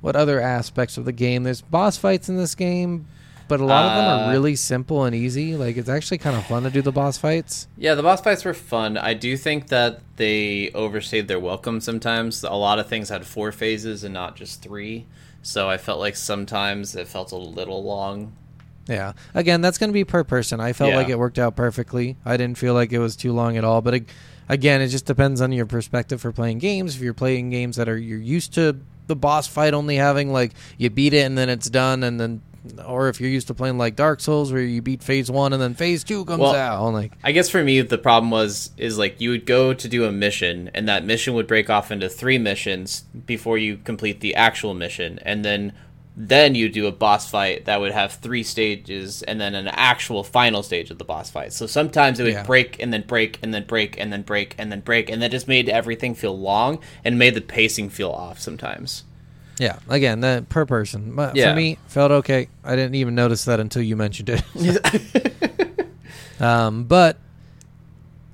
[0.00, 1.44] What other aspects of the game?
[1.44, 3.06] There's boss fights in this game,
[3.50, 5.54] but a lot of them Uh, are really simple and easy.
[5.56, 7.68] Like it's actually kind of fun to do the boss fights.
[7.76, 8.96] Yeah, the boss fights were fun.
[8.96, 12.42] I do think that they overstayed their welcome sometimes.
[12.44, 15.04] A lot of things had four phases and not just three.
[15.42, 18.32] So I felt like sometimes it felt a little long.
[18.88, 19.12] Yeah.
[19.34, 20.60] Again, that's going to be per person.
[20.60, 20.96] I felt Yeah.
[20.96, 22.16] like it worked out perfectly.
[22.24, 23.80] I didn't feel like it was too long at all.
[23.82, 24.08] But ag-
[24.48, 26.96] again, it just depends on your perspective for playing games.
[26.96, 30.52] If you're playing games that are you're used to the boss fight only having like
[30.78, 32.42] you beat it and then it's done, and then
[32.86, 35.62] or if you're used to playing like Dark Souls where you beat phase one and
[35.62, 38.98] then phase two comes Well, out, like I guess for me the problem was is
[38.98, 42.08] like you would go to do a mission and that mission would break off into
[42.08, 45.72] three missions before you complete the actual mission and then
[46.16, 50.22] then you do a boss fight that would have three stages and then an actual
[50.22, 51.50] final stage of the boss fight.
[51.52, 52.42] So sometimes it would Yeah.
[52.42, 55.30] break and then break and then break and then break and then break and that
[55.30, 59.04] just made everything feel long and made the pacing feel off sometimes.
[59.60, 59.78] Yeah.
[59.88, 61.14] Again, that per person.
[61.14, 61.50] But Yeah.
[61.52, 62.48] for me, felt okay.
[62.64, 65.86] I didn't even notice that until you mentioned it.
[66.40, 67.16] um, but.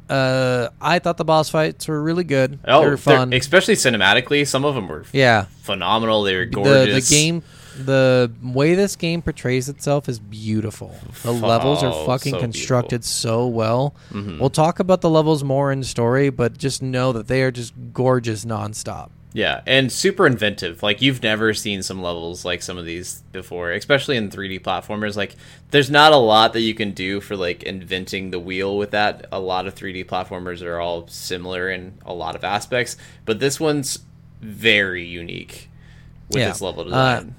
[0.08, 2.60] Uh, I thought the boss fights were really good.
[2.64, 3.32] Oh, they were they're- fun.
[3.32, 4.46] especially cinematically.
[4.46, 6.22] Some of them were yeah, phenomenal.
[6.22, 7.08] They were the gorgeous.
[7.08, 7.42] the game
[7.76, 10.94] the way this game portrays itself is beautiful.
[11.24, 13.96] The levels are Oh, fucking so constructed so well.
[14.12, 14.38] Mhm.
[14.38, 17.74] We'll talk about the levels more in story, but just know that they are just
[17.92, 19.10] gorgeous nonstop.
[19.36, 20.82] Yeah, and super inventive.
[20.82, 25.14] Like you've never seen some levels like some of these before, especially in 3D platformers.
[25.14, 25.36] Like
[25.72, 29.26] there's not a lot that you can do for like inventing the wheel with that.
[29.30, 32.96] A lot of 3D platformers are all similar in a lot of aspects,
[33.26, 33.98] but this one's
[34.40, 35.68] very unique
[36.28, 36.48] with Yeah.
[36.48, 37.34] its level Uh, design.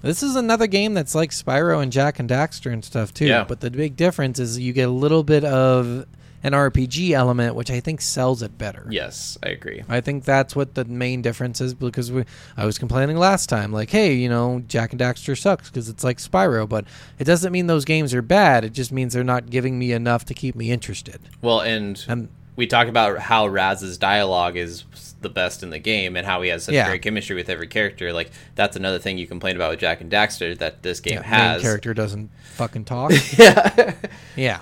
[0.00, 3.26] This is another game that's like Spyro and Jak and Daxter and stuff too.
[3.26, 3.44] Yeah.
[3.46, 6.06] But the big difference is you get a little bit of
[6.42, 8.86] an RPG element, which I think sells it better.
[8.90, 9.82] yes, I agree.
[9.88, 12.24] I think that's what the main difference is because we,
[12.56, 16.04] I was complaining last time, like, hey, you know, Jak and Daxter sucks because it's
[16.04, 16.84] like Spyro, but
[17.18, 18.64] it doesn't mean those games are bad.
[18.64, 21.20] It just means they're not giving me enough to keep me interested.
[21.42, 24.84] Well, and And we talked about how Raz's dialogue is
[25.20, 26.86] the best in the game and how he has such Yeah.
[26.88, 28.12] great chemistry with every character.
[28.12, 31.22] Like that's another thing you complain about with Jak and Daxter that this game yeah,
[31.24, 31.56] has.
[31.56, 33.10] main character doesn't fucking talk.
[33.36, 33.94] yeah.
[34.36, 34.60] yeah,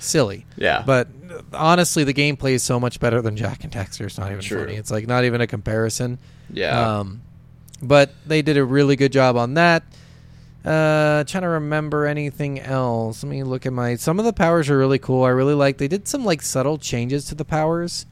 [0.00, 0.46] silly.
[0.56, 0.82] Yeah.
[0.84, 1.08] But
[1.52, 4.06] honestly, the gameplay is so much better than Jak and Daxter.
[4.06, 4.64] It's not even True.
[4.64, 4.74] funny.
[4.76, 6.18] It's like not even a comparison.
[6.52, 6.98] Yeah.
[6.98, 7.22] Um,
[7.82, 9.84] but they did a really good job on that.
[10.64, 13.22] Uh, trying to remember anything else.
[13.22, 13.94] Let me look at my.
[13.96, 15.24] Some of the powers are really cool.
[15.24, 15.78] I really like.
[15.78, 18.04] They did some like subtle changes to the powers.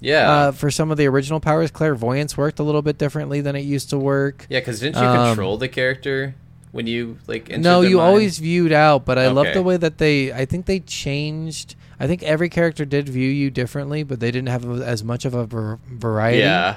[0.00, 0.30] yeah.
[0.30, 3.60] Uh, for some of the original powers, clairvoyance worked a little bit differently than it
[3.60, 4.46] used to work.
[4.50, 6.34] yeah, because didn't you um, control the character
[6.76, 7.50] when you like?
[7.50, 8.08] entered No, you mind?
[8.08, 10.32] always viewed out, but I love the way that they.
[10.32, 11.74] I think they changed.
[11.98, 15.34] I think every character did view you differently, but they didn't have as much of
[15.34, 16.76] a variety Yeah.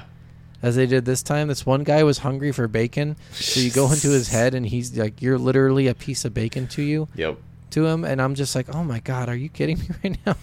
[0.63, 1.49] as they did this time.
[1.49, 4.97] This one guy was hungry for bacon, so you go into his head and he's
[4.97, 7.37] like, "You're literally a piece of bacon to you." Yep.
[7.71, 10.35] To him, and I'm just like, "Oh my god, are you kidding me right now?"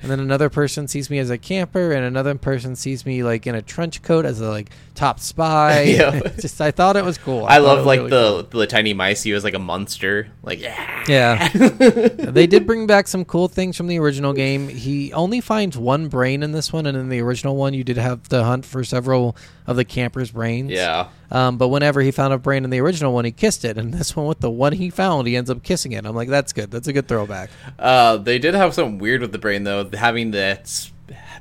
[0.00, 3.46] And then another person sees me as a camper, and another person sees me like
[3.46, 5.82] in a trench coat as a like top spy.
[5.98, 6.20] Yeah.
[6.40, 7.44] just I thought it was cool.
[7.46, 9.22] I, it love like really the the tiny mice.
[9.22, 10.28] He was like a monster.
[10.42, 11.04] Like yeah.
[11.08, 11.48] Yeah.
[11.48, 14.68] they did bring back some cool things from the original game.
[14.68, 17.96] He only finds one brain in this one, and in the original one, you did
[17.96, 20.70] have to hunt for several of the campers' brains.
[20.70, 21.08] Yeah.
[21.30, 23.76] Um, but whenever he found a brain in the original one, he kissed it.
[23.76, 26.06] And this one, with the one he found, he ends up kissing it.
[26.06, 26.70] I'm like, that's good.
[26.70, 27.50] That's a good throwback.
[27.78, 30.58] Uh, they did have something weird with the brain though, having the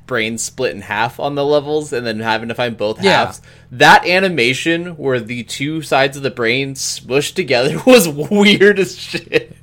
[0.05, 3.25] brain split in half on the levels and then having to find both Yeah.
[3.25, 3.41] halves.
[3.71, 9.55] That animation where the two sides of the brain smushed together was weird as shit.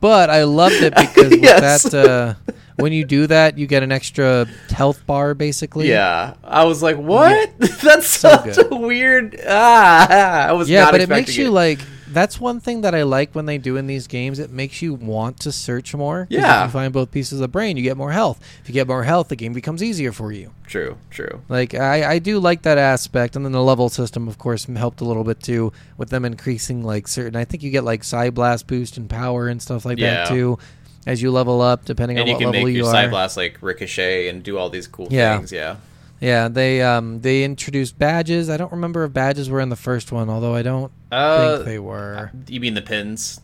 [0.00, 1.82] But I loved it because with Yes.
[1.84, 2.34] that, uh,
[2.76, 5.88] when you do that, you get an extra health bar, basically.
[5.88, 7.50] Yeah, I was like, "What?
[7.58, 8.72] That's So such good.
[8.72, 12.94] a weird." Ah, I was Yeah, but it makes you like that's one thing that
[12.94, 14.38] I like when they do in these games.
[14.38, 16.26] It makes you want to search more.
[16.30, 16.62] Yeah.
[16.62, 18.40] If you find both pieces of the brain, you get more health.
[18.62, 20.52] If you get more health, the game becomes easier for you.
[20.66, 21.42] True, true.
[21.50, 25.02] Like I, I do like that aspect, and then the level system, of course, helped
[25.02, 27.36] a little bit too with them increasing like certain.
[27.36, 30.24] I think you get like psi blast boost and power and stuff like Yeah.
[30.24, 30.58] that too,
[31.06, 32.92] as you level up, depending And on you what can level make you your are.
[33.04, 35.36] psi blast like ricochet and do all these cool Yeah.
[35.38, 35.52] things.
[35.52, 35.76] Yeah.
[36.20, 38.48] Yeah, they um they introduced badges.
[38.50, 41.66] I don't remember if badges were in the first one, although I don't Uh, think
[41.66, 42.30] they were.
[42.48, 43.40] you mean the pins?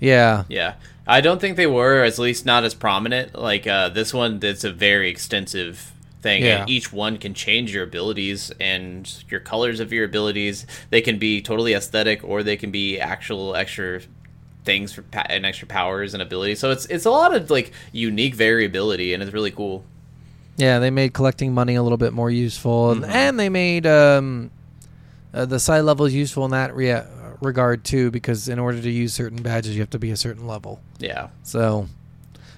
[0.00, 0.74] Yeah, Yeah,
[1.08, 3.34] I don't think they were, at least not as prominent.
[3.36, 5.90] Like uh, this one, it's a very extensive
[6.22, 6.60] thing, Yeah.
[6.62, 10.66] and each one can change your abilities and your colors of your abilities.
[10.90, 14.00] They can be totally aesthetic, or they can be actual extra
[14.68, 16.58] things for pa- and extra powers and abilities.
[16.60, 19.82] So it's it's a lot of like unique variability, and it's really cool.
[20.58, 23.08] yeah, they made collecting money a little bit more useful, and, Mhm.
[23.08, 24.50] and they made um
[25.32, 27.04] uh, the psi levels useful in that rea-
[27.40, 30.46] regard too, because in order to use certain badges, you have to be a certain
[30.46, 30.80] level.
[30.98, 31.88] Yeah, So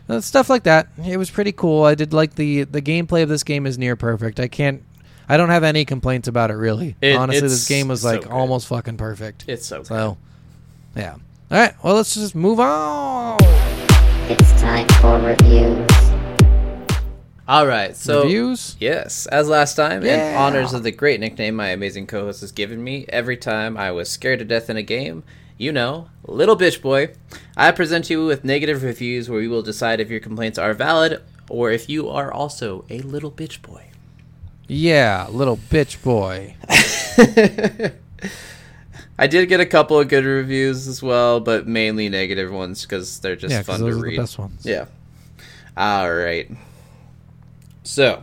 [0.09, 0.89] uh, stuff like that.
[1.07, 1.85] It was pretty cool.
[1.85, 4.41] I did like the the gameplay of this game is near perfect.
[4.41, 4.83] I can't.
[5.29, 6.97] I don't have any complaints about it really.
[7.01, 8.33] It- Honestly, this game was like good.
[8.33, 9.45] almost fucking perfect.
[9.47, 9.83] it's so.
[9.85, 10.17] So,
[10.97, 11.15] yeah.
[11.51, 11.75] All right.
[11.83, 13.39] Well, let's just move on.
[14.29, 15.91] It's time for reviews.
[17.49, 18.77] All right, so Reviews.
[18.79, 20.37] Yes, as last time, in Yeah.
[20.39, 23.91] honors of the great nickname my amazing co host has given me every time I
[23.91, 25.25] was scared to death in a game,
[25.59, 27.09] you know, Little Bitch Boy,
[27.57, 31.21] I present you with negative reviews where we will decide if your complaints are valid
[31.49, 33.87] or if you are also a little bitch boy.
[34.69, 36.55] Yeah, little bitch boy.
[39.21, 43.21] I did get a couple of good reviews as well, but mainly negative ones because
[43.21, 44.17] they're just yeah, fun those to are the read.
[44.17, 44.65] best ones.
[44.65, 44.87] Yeah.
[45.77, 46.51] All right.
[47.83, 48.23] So,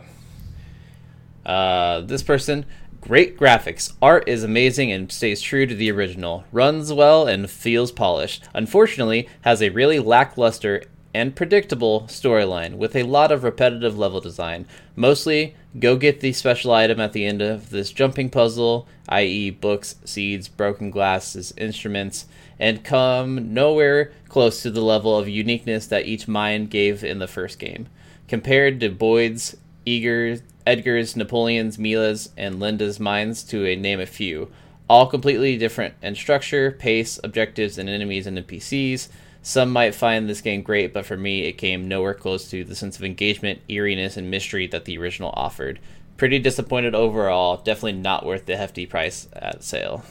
[1.46, 2.66] uh, this person,
[3.00, 3.92] great graphics.
[4.02, 6.42] Art is amazing and stays true to the original.
[6.50, 8.48] Runs well and feels polished.
[8.52, 10.82] Unfortunately, has a really lackluster
[11.18, 14.64] and predictable storyline with a lot of repetitive level design.
[14.94, 19.96] Mostly, go get the special item at the end of this jumping puzzle, i.e., books,
[20.04, 22.26] seeds, broken glasses, instruments,
[22.60, 27.26] and come nowhere close to the level of uniqueness that each mind gave in the
[27.26, 27.88] first game.
[28.28, 34.52] Compared to Boyd's, Eager's, Edgar's, Napoleon's, Milla's, and Linda's minds, to a name a few,
[34.88, 39.08] all completely different in structure, pace, objectives, and enemies and NPCs.
[39.42, 42.74] Some might find this game great, but for me, it came nowhere close to the
[42.74, 45.78] sense of engagement, eeriness, and mystery that the original offered.
[46.16, 47.56] Pretty disappointed overall.
[47.58, 50.04] Definitely not worth the hefty price at sale.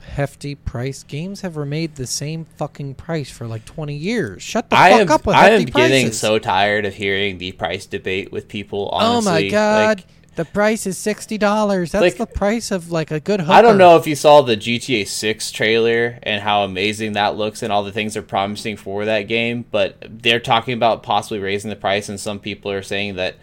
[0.00, 1.02] Hefty price.
[1.02, 4.42] Games have remained the same fucking price for like 20 years.
[4.42, 6.18] Shut the I fuck am, up with I am hefty getting prices.
[6.20, 8.88] so tired of hearing the price debate with people.
[8.92, 9.98] oh Honestly, my god.
[9.98, 11.90] Like, the price is $60.
[11.90, 13.52] That's Like, the price of like a good hooker.
[13.52, 17.62] I don't know if you saw the GTA 6 trailer and how amazing that looks
[17.62, 21.70] and all the things they're promising for that game, but they're talking about possibly raising
[21.70, 23.36] the price, and some people are saying that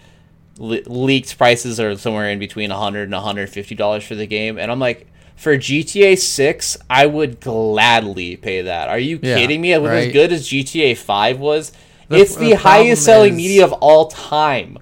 [0.58, 4.72] le- leaked prices are somewhere in between 100 and 150 dollars for the game, and
[4.72, 5.08] I'm like.
[5.36, 8.88] For GTA 6, I would gladly pay that.
[8.88, 9.76] Are you Yeah, kidding me?
[9.80, 11.72] Was as good as GTA 5 was.
[12.08, 14.78] The- it's the the, highest selling is- media of all time.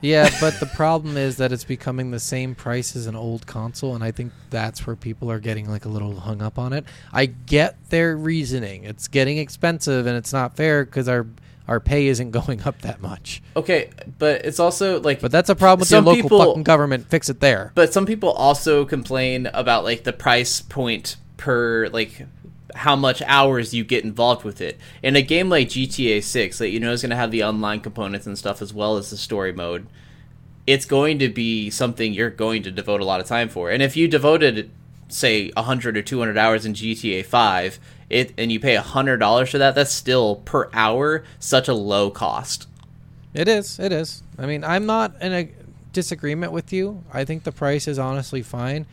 [0.00, 3.94] Yeah, but the problem is that it's becoming the same price as an old console,
[3.94, 6.84] and I think that's where people are getting like a little hung up on it.
[7.12, 8.84] I get their reasoning.
[8.84, 11.26] It's getting expensive, and it's not fair because our
[11.68, 13.42] our pay isn't going up that much.
[13.54, 17.08] Okay, but it's also like But that's a problem with your local people- fucking government.
[17.08, 17.72] Fix it there.
[17.74, 22.26] But some people also complain about like the price point per like
[22.74, 24.78] how much hours you get involved with it.
[25.02, 27.80] In a game like GTA 6 that you know is going to have the online
[27.80, 29.86] components and stuff as well as the story mode,
[30.66, 33.70] it's going to be something you're going to devote a lot of time for.
[33.70, 34.70] And if you devoted
[35.08, 39.74] say 100 or 200 hours in GTA 5, it and you pay $100 for that,
[39.74, 42.66] that's still per hour such a low cost.
[43.34, 43.78] It is.
[43.78, 44.22] It is.
[44.38, 45.48] I mean, I'm not in a
[45.92, 47.02] disagreement with you.
[47.12, 48.86] I think the price is honestly fine.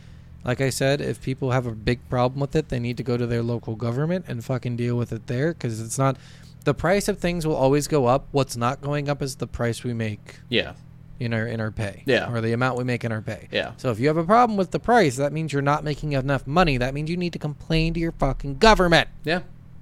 [0.48, 3.18] Like I said, if people have a big problem with it, they need to go
[3.18, 6.16] to their local government and fucking deal with it there because it's not.
[6.64, 8.28] The price of things will always go up.
[8.32, 10.72] What's not going up is the price we make Yeah.
[11.20, 12.02] in our in our pay.
[12.06, 12.32] Yeah.
[12.32, 13.48] Or the amount we make in our pay.
[13.52, 13.72] Yeah.
[13.76, 16.46] So if you have a problem with the price, that means you're not making enough
[16.46, 16.78] money.
[16.78, 19.08] That means you need to complain to your fucking government.
[19.24, 19.40] Yeah.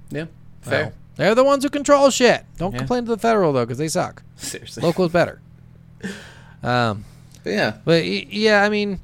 [0.09, 0.25] Yeah.
[0.61, 0.83] Fair.
[0.83, 2.43] Well, they're the ones who control shit.
[2.57, 2.79] Don't Yeah.
[2.79, 4.21] complain to the federal though, because they suck.
[4.35, 4.83] Seriously.
[4.83, 5.39] Local's better.
[6.61, 7.05] Um.
[7.45, 7.77] yeah.
[7.85, 8.99] But yeah, I mean,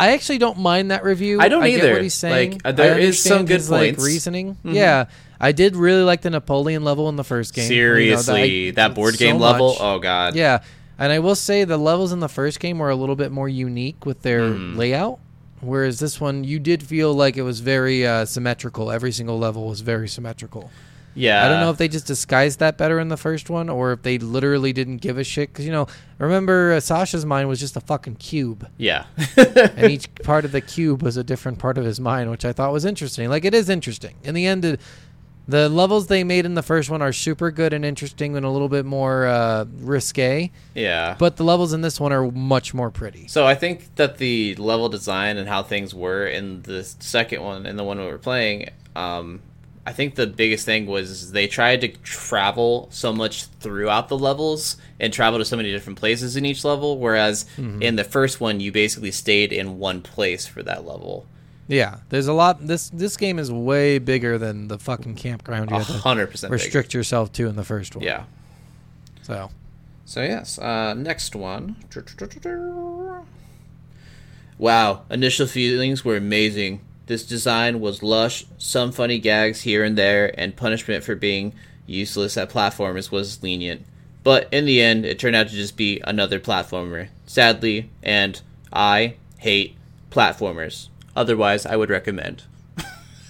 [0.00, 1.40] I actually don't mind that review.
[1.40, 1.92] I don't get either.
[1.92, 2.52] what he's saying.
[2.52, 4.04] Like, uh, there I is some good his, like, points.
[4.04, 4.56] reasoning.
[4.64, 4.74] Mhm.
[4.74, 5.04] Yeah,
[5.40, 7.64] I did really like the Napoleon level in the first game.
[7.64, 7.74] You know,
[8.20, 9.68] Seriously, I- that board so game level.
[9.68, 9.78] much.
[9.80, 10.34] Oh god.
[10.36, 10.60] Yeah,
[10.98, 13.48] and I will say the levels in the first game were a little bit more
[13.48, 14.76] unique with their Mhm.
[14.76, 15.18] layout.
[15.62, 18.90] Whereas this one, you did feel like it was very uh, symmetrical.
[18.90, 20.70] Every single level was very symmetrical.
[21.14, 21.44] Yeah.
[21.44, 24.02] I don't know if they just disguised that better in the first one, or if
[24.02, 25.52] they literally didn't give a shit.
[25.52, 25.86] Because you know,
[26.18, 29.06] remember uh, Sasha's mind was just a fucking cube, Yeah.
[29.36, 32.52] and each part of the cube was a different part of his mind, which I
[32.52, 33.28] thought was interesting.
[33.28, 34.16] Like it is interesting.
[34.22, 34.80] In the end, it,
[35.48, 38.50] the levels they made in the first one are super good and interesting, and a
[38.50, 40.52] little bit more uh, risque.
[40.76, 41.16] yeah.
[41.18, 43.26] But the levels in this one are much more pretty.
[43.26, 47.66] So I think that the level design and how things were in the second one
[47.66, 49.40] and the one we were playing, um,
[49.90, 54.76] I think the biggest thing was they tried to travel so much throughout the levels
[55.00, 58.60] and travel to so many different places in each level, whereas in the first one
[58.60, 61.26] you basically stayed in one place for that level.
[61.66, 62.64] Yeah, there's a lot.
[62.64, 66.28] This this game is way bigger than the fucking campground you A had to hundred
[66.30, 68.04] percent restrict yourself to in the first one.
[68.04, 68.26] Yeah.
[69.22, 69.50] So
[70.04, 71.74] So yes, uh, next one.
[74.56, 76.80] Wow, initial feelings were amazing.
[77.10, 82.36] This design was lush, some funny gags here and there, and punishment for being useless
[82.36, 83.84] at platformers was lenient.
[84.22, 87.08] But in the end, it turned out to just be another platformer.
[87.26, 88.40] Sadly, and
[88.72, 89.76] I hate
[90.12, 90.86] platformers.
[91.16, 92.44] Otherwise, I would recommend.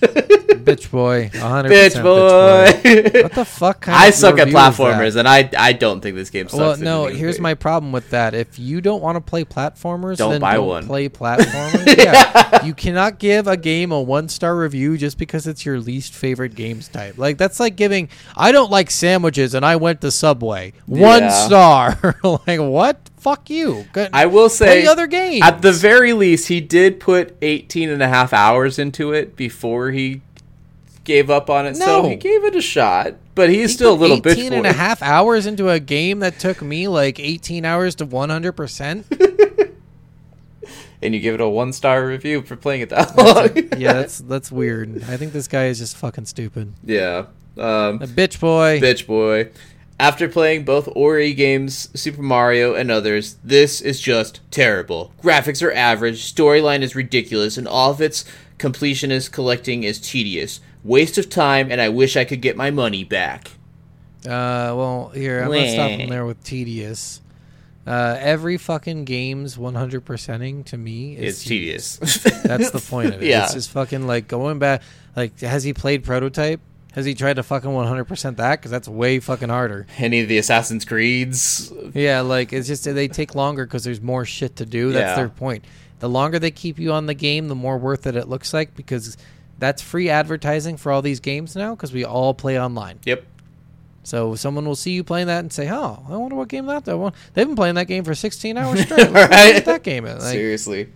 [0.64, 3.22] bitch boy, 100% Bitch boy.
[3.22, 3.80] What the fuck?
[3.82, 4.74] Kind I of suck at review is that?
[4.76, 6.58] platformers, and I I don't think this game sucks.
[6.58, 7.06] Well, no.
[7.06, 8.34] Here's my problem with that.
[8.34, 10.86] If you don't want to play platformers, Don't then buy don't one.
[10.86, 11.96] play platformers.
[11.96, 12.64] yeah.
[12.64, 16.54] you cannot give a game a one star review just because it's your least favorite
[16.54, 17.18] games type.
[17.18, 18.08] Like that's like giving.
[18.36, 20.72] I don't like sandwiches, and I went to Subway.
[20.86, 21.28] One Yeah.
[21.46, 22.20] star.
[22.46, 22.98] like what?
[23.18, 23.84] Fuck you.
[23.92, 24.08] Good.
[24.14, 25.42] I will say Play other games.
[25.44, 29.90] At the very least, he did put 18 and a half hours into it before
[29.90, 30.22] he
[31.12, 31.76] gave up on it.
[31.76, 32.08] So No.
[32.08, 34.70] he gave it a shot, but he's He still a little 18 bitch and a
[34.70, 34.76] boy.
[34.76, 39.04] half hours into a game that took me like 18 hours to 100%.
[41.02, 43.80] And you give it a one star review for playing it that long.
[43.80, 45.02] yeah, that's that's weird.
[45.04, 46.74] I think this guy is just fucking stupid.
[46.84, 47.24] yeah.
[47.56, 48.80] Um, A bitch boy.
[48.80, 49.48] bitch boy.
[49.98, 55.12] After playing both Ori games, Super Mario, and others, this is just terrible.
[55.22, 58.24] Graphics are average, storyline is ridiculous, and all of its
[58.60, 60.60] completionist collecting is tedious.
[60.84, 63.48] Waste of time, and I wish I could get my money back.
[64.24, 67.20] Uh, well, here I'm gonna stop him there with tedious.
[67.86, 71.96] Uh, every fucking game's 100%ing to me is It's tedious.
[72.44, 73.26] That's the point of it.
[73.26, 73.44] Yeah.
[73.44, 74.82] It's just fucking like going back.
[75.16, 76.60] Like, has he played Prototype?
[76.92, 78.58] Has he tried to fucking 100% that?
[78.60, 79.86] Because that's way fucking harder.
[79.96, 81.72] Any of the Assassin's Creeds.
[81.94, 84.92] Yeah, like it's just they take longer because there's more shit to do.
[84.92, 85.14] That's Yeah.
[85.16, 85.64] their point.
[86.00, 88.74] The longer they keep you on the game, the more worth it it looks like
[88.74, 89.16] because
[89.58, 92.98] that's free advertising for all these games now because we all play online.
[93.04, 93.24] Yep.
[94.02, 96.84] So someone will see you playing that and say, "Oh, I wonder what game that
[96.86, 97.12] that.
[97.34, 99.12] They've been playing that game for 16 hours straight.
[99.12, 100.24] What that game is?
[100.24, 100.88] Like, Seriously.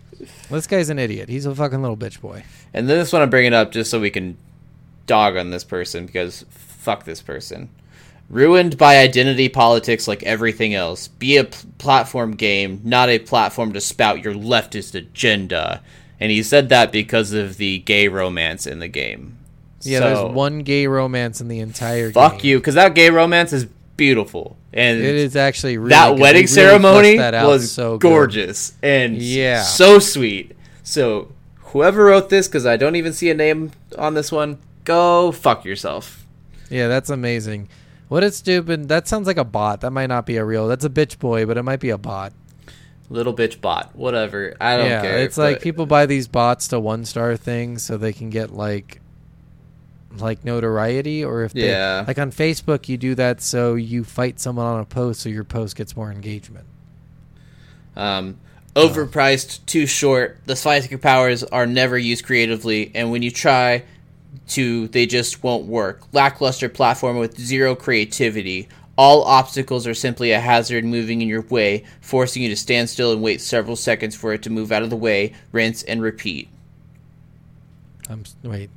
[0.51, 1.29] this guy's an idiot.
[1.29, 2.45] He's a fucking little bitch boy.
[2.73, 4.39] And then this one I'm bringing up just so we can
[5.07, 7.69] dog on this person because fuck this person.
[8.31, 11.09] Ruined by identity politics like everything else.
[11.09, 15.83] Be a platform game, not a platform to spout your leftist agenda.
[16.19, 19.37] And he said that because of the gay romance in the game.
[19.83, 22.51] Yeah, So, there's one gay romance in the entire Fuck game.
[22.53, 24.57] you, because that gay romance is beautiful.
[24.73, 26.21] And It is actually really that good.
[26.21, 28.09] wedding really ceremony that was so good.
[28.09, 29.63] gorgeous and Yeah.
[29.63, 30.57] so sweet.
[30.83, 31.29] So
[31.67, 35.65] whoever wrote this, because I don't even see a name on this one, go fuck
[35.65, 36.25] yourself.
[36.71, 37.69] Yeah, that's amazing.
[38.15, 38.87] What is stupid?
[38.91, 39.81] That sounds like a bot.
[39.81, 40.69] That might not be a real.
[40.69, 42.33] That's a bitch boy, but it might be a bot.
[43.11, 44.55] Little bitch bot, whatever.
[44.61, 45.19] I don't yeah, care.
[45.19, 49.01] it's like people buy these bots to one star things so they can get like
[50.17, 52.05] like notoriety or if they Yeah.
[52.07, 55.43] like on Facebook you do that so you fight someone on a post so your
[55.43, 56.67] post gets more engagement.
[57.97, 58.39] Um,
[58.77, 60.39] overpriced, too short.
[60.45, 63.83] The spiking powers are never used creatively, and when you try
[64.49, 66.03] to, they just won't work.
[66.13, 68.69] Lackluster platform with zero creativity.
[68.97, 73.13] All obstacles are simply a hazard moving in your way, forcing you to stand still
[73.13, 76.49] and wait several seconds for it to move out of the way, rinse, and repeat.
[78.09, 78.71] I'm s- wait.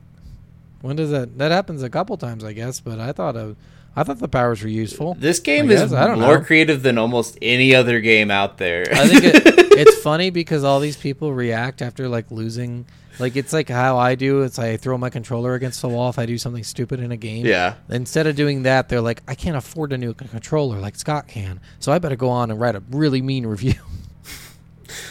[0.82, 3.58] When does that that happens a couple times I guess, but I thought of
[3.96, 5.16] I thought the powers were useful.
[5.16, 6.44] This game I is I don't more know.
[6.44, 8.86] creative than almost any other game out there.
[8.92, 9.36] I think it,
[9.78, 12.86] it's funny because all these people react after like losing.
[13.20, 14.44] Like it's like how I do.
[14.44, 17.18] It's I throw my controller against the wall if I do something stupid in a
[17.18, 17.46] game.
[17.46, 17.76] yeah.
[17.90, 21.28] Instead of doing that, they're like, I can't afford a new c- controller like Scott
[21.28, 23.74] can, so I better go on and write a really mean review.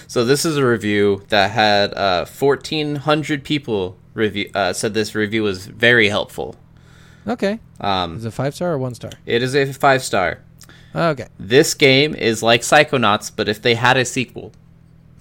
[0.09, 5.43] So this is a review that had uh, 1,400 people review uh, said this review
[5.43, 6.57] was very helpful.
[7.29, 9.11] okay, Um, is it five star or one star?
[9.27, 10.39] it is a five star.
[10.95, 14.53] Okay, This game is like Psychonauts, but if they had a sequel.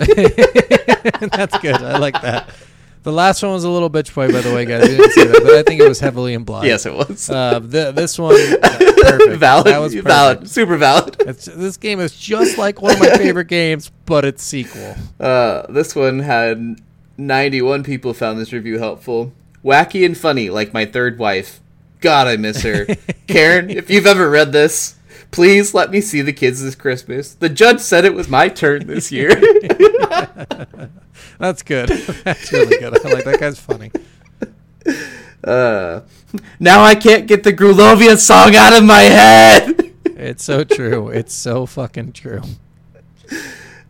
[1.30, 1.76] That's good.
[1.76, 2.50] I like that.
[3.02, 4.82] The last one was a little bitch boy, by the way, guys.
[4.84, 6.66] I didn't see that, but I think it was heavily implied.
[6.66, 7.30] Yes, it was.
[7.30, 9.36] Uh, th- this one, perfect.
[9.38, 9.66] valid.
[9.68, 10.06] That was perfect.
[10.08, 10.50] valid.
[10.50, 11.16] Super valid.
[11.20, 14.96] It's, this game is just like one of my favorite games, but it's sequel.
[15.18, 16.78] Uh, this one had
[17.16, 19.32] 91 people found this review helpful.
[19.64, 21.60] Wacky and funny, like my third wife.
[22.00, 22.86] God, I miss her.
[23.26, 24.96] Karen, if you've ever read this,
[25.30, 27.32] please let me see the kids this Christmas.
[27.34, 29.30] The judge said it was my turn this year.
[31.38, 31.88] That's good.
[32.24, 33.04] That's really good.
[33.06, 33.90] I like that guy's funny.
[35.44, 36.00] uh,
[36.58, 39.86] now I can't get the Grulovia song out of my head.
[40.22, 41.08] It's so true.
[41.08, 42.42] It's so fucking true.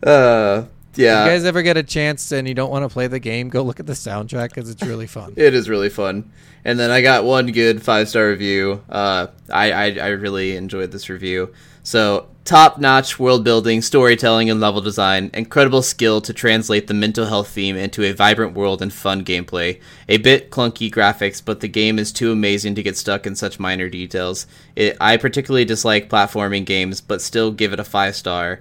[0.01, 0.63] Uh,
[0.95, 1.25] yeah.
[1.25, 3.61] you guys ever get a chance and you don't want to play the game, go
[3.63, 5.33] look at the soundtrack because it's really fun.
[5.35, 6.31] It is really fun.
[6.63, 8.81] And then I got one good five star review.
[8.89, 11.53] Uh, I, I I really enjoyed this review.
[11.83, 15.31] So top notch world building, storytelling, and level design.
[15.33, 19.79] Incredible skill to translate the mental health theme into a vibrant world and fun gameplay.
[20.09, 23.59] A bit clunky graphics, but the game is too amazing to get stuck in such
[23.59, 24.47] minor details.
[24.75, 28.59] It, I particularly dislike platforming games, but still give it a five star.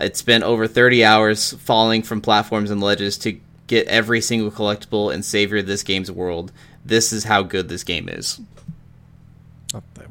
[0.00, 5.12] It spent over 30 hours falling from platforms and ledges to get every single collectible
[5.12, 6.52] and savor this game's world.
[6.84, 8.40] This is how good this game is.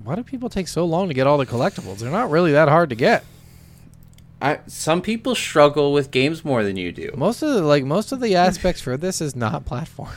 [0.03, 1.99] Why do people take so long to get all the collectibles?
[1.99, 3.26] They're not really that hard to get.
[4.41, 7.12] I, some people struggle with games more than you do.
[7.16, 10.16] Most of the like most of the aspects for this is not platform.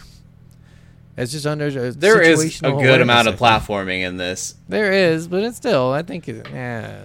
[1.16, 3.64] It's just under uh, There is a good amount of awareness, I think.
[3.64, 4.54] platforming in this.
[4.68, 5.92] There is, but it's still.
[5.92, 6.28] I think.
[6.28, 7.00] It, eh.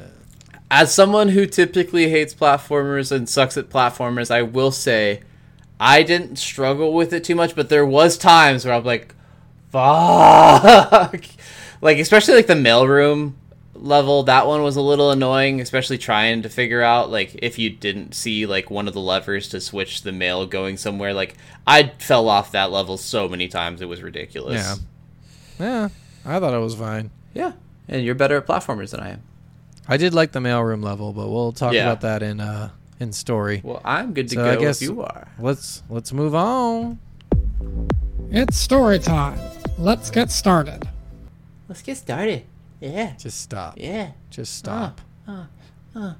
[0.69, 5.21] As someone who typically hates platformers and sucks at platformers, I will say
[5.79, 9.13] I didn't struggle with it too much, but there was times where I'm like,
[9.71, 11.25] fuck.
[11.82, 13.34] Like especially like the mailroom
[13.73, 17.69] level, that one was a little annoying, especially trying to figure out like if you
[17.69, 21.13] didn't see like one of the levers to switch the mail going somewhere.
[21.13, 21.36] Like
[21.67, 24.61] I fell off that level so many times it was ridiculous.
[25.59, 25.65] Yeah.
[25.65, 25.89] Yeah,
[26.25, 27.09] I thought it was fine.
[27.34, 27.53] Yeah.
[27.88, 29.21] And you're better at platformers than I am.
[29.88, 31.84] I did like the mailroom level, but we'll talk Yeah.
[31.84, 32.69] about that in uh
[32.99, 33.61] in story.
[33.63, 35.28] Well, I'm good to So go I guess- if you are.
[35.39, 36.99] Let's let's move on.
[38.32, 39.39] It's story time.
[39.78, 40.88] Let's get started.
[41.68, 42.45] Let's get started.
[42.80, 43.13] Yeah.
[43.18, 43.76] Just stop.
[43.78, 44.11] Yeah.
[44.30, 45.01] Just stop.
[45.28, 45.45] Uh,
[45.95, 46.13] uh,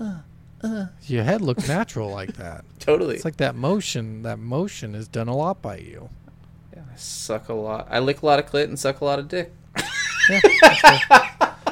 [0.00, 2.64] uh, your head looks natural like that.
[2.78, 3.16] Totally.
[3.16, 4.22] It's like that motion.
[4.22, 6.08] That motion is done a lot by you.
[6.74, 7.86] Yeah, I suck a lot.
[7.90, 9.52] I lick a lot of clit and suck a lot of dick.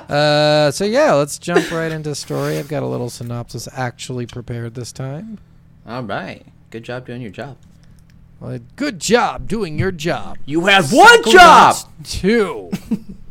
[0.08, 2.58] Uh, so yeah, let's jump right into story.
[2.58, 5.38] I've got a little synopsis actually prepared this time.
[5.86, 6.44] All right.
[6.68, 7.56] Good job doing your job.
[8.38, 10.36] Well, good job doing your job.
[10.44, 11.76] You have one job.
[12.04, 12.70] Two.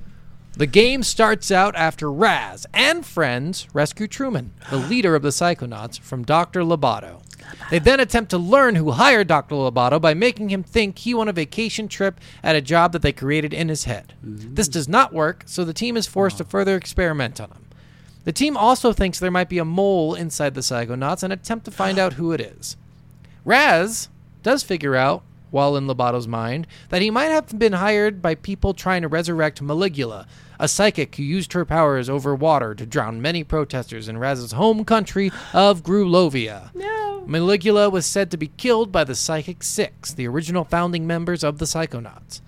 [0.54, 5.99] the game starts out after Raz and friends rescue Truman, the leader of the Psychonauts,
[5.99, 6.62] from Dr.
[6.62, 7.22] Loboto.
[7.70, 9.56] They then attempt to learn who hired Dr.
[9.56, 13.14] Loboto by making him think he won a vacation trip at a job that they
[13.14, 14.14] created in his head.
[14.22, 14.74] This mm.
[14.74, 17.66] does not work, so the team is forced to further experiment on him.
[18.24, 21.72] The team also thinks there might be a mole inside the Psychonauts and attempt to
[21.72, 22.78] find out who it is.
[23.45, 24.10] Raz
[24.43, 28.74] does figure out, while in Loboto's mind, that he might have been hired by people
[28.74, 30.26] trying to resurrect Maligula,
[30.60, 34.84] a psychic who used her powers over water to drown many protesters in Raz's home
[34.86, 36.74] country of Grulovia.
[36.74, 37.24] No.
[37.28, 41.60] Maligula was said to be killed by the Psychic Six, the original founding members of
[41.60, 42.41] the Psychonauts.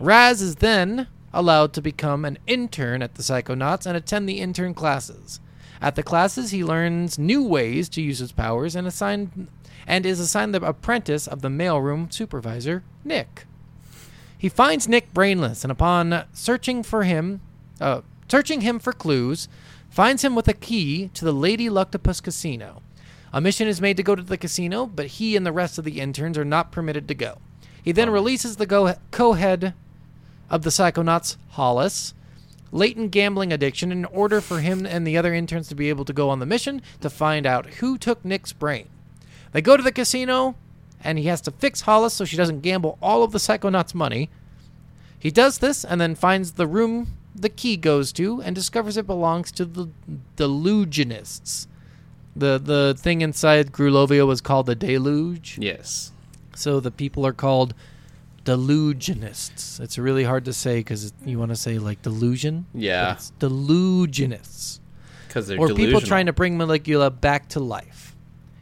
[0.00, 4.74] Raz is then allowed to become an intern at the Psychonauts and attend the intern
[4.74, 5.40] classes.
[5.80, 9.48] At the classes, he learns new ways to use his powers and assigned
[9.88, 13.46] and is assigned the apprentice of the mailroom supervisor, Nick.
[14.36, 17.40] He finds Nick brainless, and upon searching for him,
[17.80, 19.48] uh, searching him for clues,
[19.88, 22.82] finds him with a key to the Lady Luctopus Casino.
[23.32, 25.84] A mission is made to go to the casino, but he and the rest of
[25.84, 27.38] the interns are not permitted to go.
[27.82, 29.72] He then releases the go- co-head
[30.50, 32.12] of the Psychonauts, Hollis,
[32.70, 36.12] latent gambling addiction in order for him and the other interns to be able to
[36.12, 38.88] go on the mission to find out who took Nick's brain.
[39.52, 40.54] They go to the casino,
[41.02, 44.30] and he has to fix Hollis so she doesn't gamble all of the Psychonauts' money.
[45.18, 49.06] He does this and then finds the room the key goes to and discovers it
[49.06, 49.88] belongs to the
[50.36, 51.66] Delusionists.
[52.36, 55.58] The the thing inside Grulovia was called the Deluge.
[55.60, 56.12] Yes.
[56.54, 57.74] So the people are called
[58.44, 59.80] delusionists.
[59.80, 62.66] It's really hard to say because you want to say like delusion.
[62.74, 63.12] Yeah.
[63.12, 64.80] it's delusionists.
[65.26, 65.86] Because they're or delusional.
[65.86, 68.07] people trying to bring Maligula back to life.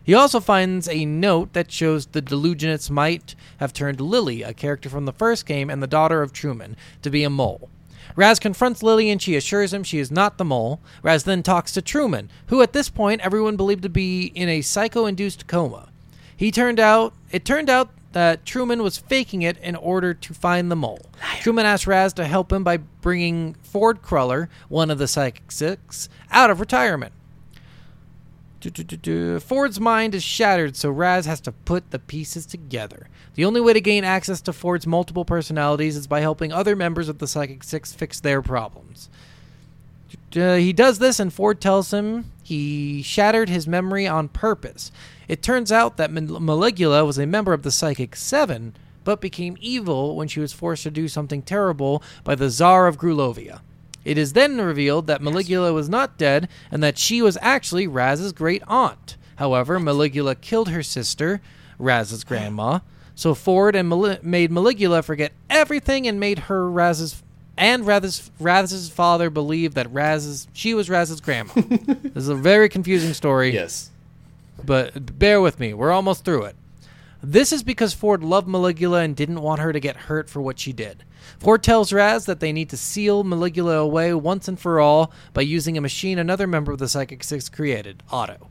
[0.06, 4.88] He also finds a note that shows the delusionists might have turned Lily, a character
[4.88, 7.68] from the first game and the daughter of Truman, to be a mole.
[8.14, 10.80] Raz confronts Lily and she assures him she is not the mole.
[11.02, 14.62] Raz then talks to Truman, who at this point everyone believed to be in a
[14.62, 15.88] psycho induced coma.
[16.36, 20.70] He turned out it turned out that Truman was faking it in order to find
[20.70, 21.10] the mole.
[21.40, 26.08] Truman asked Raz to help him by bringing Ford Cruller, one of the Psychic Six,
[26.30, 27.12] out of retirement.
[28.60, 33.08] Ford's mind is shattered, so Raz has to put the pieces together.
[33.34, 37.08] The only way to gain access to Ford's multiple personalities is by helping other members
[37.08, 39.08] of the Psychic Six fix their problems.
[40.32, 44.90] He does this, and Ford tells him he shattered his memory on purpose.
[45.28, 49.56] It turns out that Mal- Maligula was a member of the Psychic Seven, but became
[49.60, 53.60] evil when she was forced to do something terrible by the Tsar of Grulovia.
[54.06, 58.32] It is then revealed that Maligula was not dead and that she was actually Raz's
[58.32, 59.16] great aunt.
[59.36, 61.40] However, Maligula killed her sister,
[61.78, 62.78] Raz's grandma.
[63.14, 67.22] So Ford and Mali- made Maligula forget everything and made her Raz's
[67.58, 71.52] and Raz's, Raz's father believe that Raz's she was Raz's grandma.
[71.56, 73.90] this is a very confusing story Yes.
[74.64, 75.72] but bear with me.
[75.74, 76.56] We're almost through it.
[77.22, 80.58] This is because Ford loved Maligula and didn't want her to get hurt for what
[80.58, 81.02] she did.
[81.38, 85.42] Ford tells Raz that they need to seal Maligula away once and for all by
[85.42, 88.50] using a machine another member of the Psychic Six created, Otto.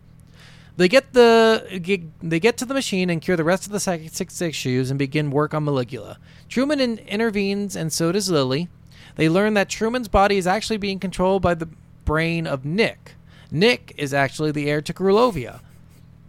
[0.78, 4.14] They get the they get to the machine and cure the rest of the Psychic
[4.14, 6.18] Six issues and begin work on Maligula.
[6.50, 8.68] Truman in- intervenes and so does Lily.
[9.16, 11.70] They learn that Truman's body is actually being controlled by the
[12.04, 13.16] brain of Nick.
[13.50, 15.62] Nick is actually the heir to Grulovia,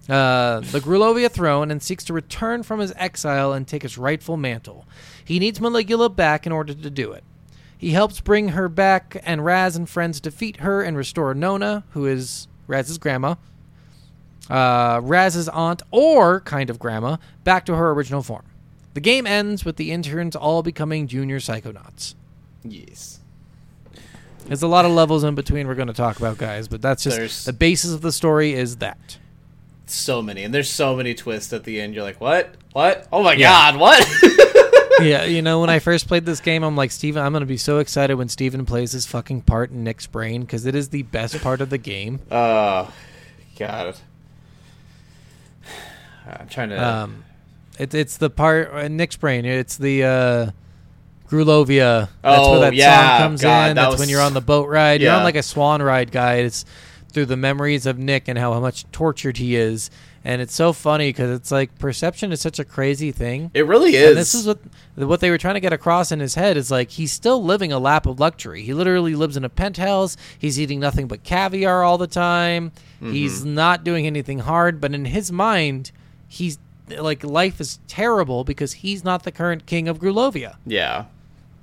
[0.09, 4.37] uh, the Grulovia throne and seeks to return from his exile and take his rightful
[4.37, 4.87] mantle.
[5.25, 7.25] He needs Maligula back in order to do it.
[7.79, 12.07] He helps bring her back, and Raz and friends defeat her and restore Nona, who
[12.07, 13.35] is Raz's grandma,
[14.49, 18.45] uh, Raz's aunt, or kind of grandma, back to her original form.
[18.95, 22.15] The game ends with the interns all becoming junior psychonauts.
[22.65, 23.21] Yes.
[24.47, 27.03] There's a lot of levels in between we're going to talk about, guys, but that's
[27.03, 29.19] just There's- the basis of the story is that.
[29.87, 31.95] So many, and there's so many twists at the end.
[31.95, 32.55] You're like, what?
[32.73, 33.07] What?
[33.13, 33.49] Oh my Yeah.
[33.73, 34.07] god, what?
[35.03, 37.57] yeah, you know, when I first played this game, I'm like, Steven, I'm to be
[37.57, 41.03] so excited when Steven plays his fucking part in Nick's brain because it is the
[41.03, 42.19] best part of the game.
[42.31, 42.93] Oh,
[43.59, 43.95] God.
[46.29, 46.85] I'm trying to.
[46.85, 47.25] Um,
[47.79, 49.45] it, it's the part uh, Nick's brain.
[49.45, 50.51] It's the uh,
[51.29, 52.09] Grulovia.
[52.23, 53.77] That's Oh, where that yeah, song comes God, in.
[53.77, 55.01] that That's was- when you're on the boat ride.
[55.01, 56.65] You're on like a swan ride, guys,
[57.17, 59.91] through the memories of Nick and how much tortured he is.
[60.23, 63.51] And it's so funny because it's like perception is such a crazy thing.
[63.55, 64.11] it really is.
[64.11, 64.59] And this is what
[64.97, 67.73] what they were trying to get across in his head is like he's still living
[67.73, 68.65] a lap of luxury.
[68.65, 70.19] He literally lives in a penthouse.
[70.39, 72.71] He's eating nothing but caviar all the time.
[73.01, 73.13] Mm-hmm.
[73.13, 75.93] He's not doing anything hard, but in his mind,
[76.29, 76.59] he's
[76.91, 80.57] like life is terrible because he's not the current king of Grulovia.
[80.67, 81.07] yeah.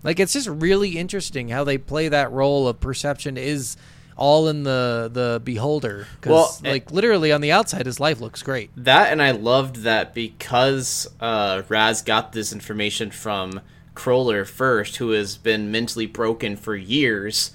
[0.03, 3.77] Like it's just really interesting how they play that role of perception is
[4.17, 8.19] all in the the beholder because Well, eh like literally on the outside his life
[8.21, 8.69] looks great.
[8.77, 13.61] That and I loved that because uh, Raz got this information from
[13.95, 17.51] Cruller first, who has been mentally broken for years,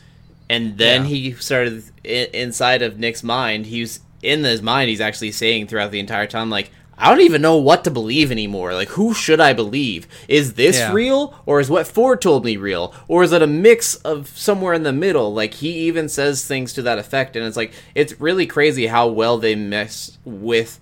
[0.49, 1.09] and then Yeah.
[1.09, 3.67] he started I- inside of Nick's mind.
[3.67, 4.89] He's in his mind.
[4.89, 8.33] He's actually saying throughout the entire time, like, I don't even know what to believe
[8.33, 8.75] anymore.
[8.75, 10.07] Like, who should I believe?
[10.27, 10.93] Is this Yeah.
[10.93, 14.75] real, or is what Ford told me real, or is it a mix of somewhere
[14.75, 15.33] in the middle?
[15.33, 19.07] Like, he even says things to that effect, and it's like it's really crazy how
[19.07, 20.81] well they mess with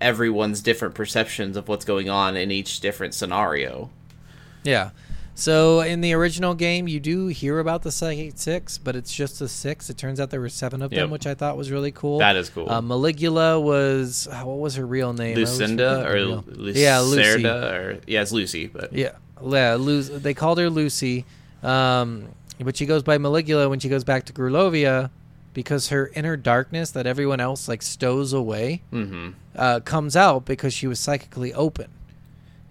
[0.00, 3.90] everyone's different perceptions of what's going on in each different scenario.
[4.64, 4.90] Yeah.
[5.36, 9.40] So in the original game, you do hear about the Psychic Six, but it's just
[9.40, 9.90] the six.
[9.90, 12.18] It turns out there were seven of them, which I thought was really cool.
[12.20, 12.70] That is cool.
[12.70, 15.36] Uh, Maligula was uh, what was her real name?
[15.36, 17.46] Lucinda or her real- Lu- yeah, Lucy.
[17.46, 19.12] Or yeah, it's Lucy, but Yeah,
[19.44, 19.74] yeah.
[19.74, 21.24] Lu- they called her Lucy,
[21.64, 22.28] um,
[22.60, 25.10] but she goes by Maligula when she goes back to Grulovia
[25.52, 30.72] because her inner darkness that everyone else like stows away hmm uh, comes out because
[30.74, 31.88] she was psychically open.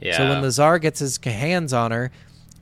[0.02, 0.18] yeah.
[0.18, 2.10] So when the Tsar gets his hands on her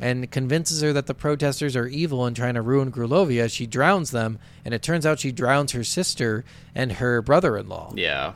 [0.02, 4.12] and convinces her that the protesters are evil and trying to ruin Grulovia, she drowns
[4.12, 6.44] them, and it turns out she drowns her sister
[6.76, 7.94] and her brother-in-law.
[7.96, 8.34] yeah.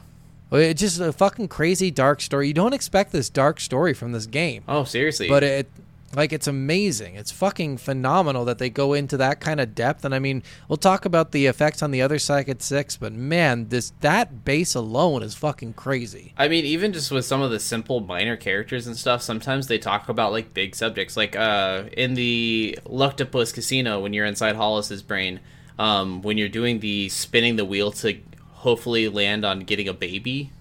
[0.52, 2.48] It's just a fucking crazy dark story.
[2.48, 5.28] You don't expect this dark story from this game, Oh, seriously.
[5.28, 5.70] but it
[6.16, 7.16] like it's amazing.
[7.16, 10.06] It's fucking phenomenal that they go into that kind of depth.
[10.06, 13.70] And I mean, we'll talk about the effects on the other Psychic Six, but man,
[13.70, 16.34] this that base alone is fucking crazy.
[16.38, 19.78] I mean, even just with some of the simple minor characters and stuff, sometimes they
[19.78, 21.18] talk about like big subjects.
[21.18, 25.40] Like uh, in the Luctopus Casino, when you're inside Hollis's brain,
[25.78, 28.18] um, when you're doing the spinning the wheel to
[28.52, 30.52] hopefully land on getting a baby,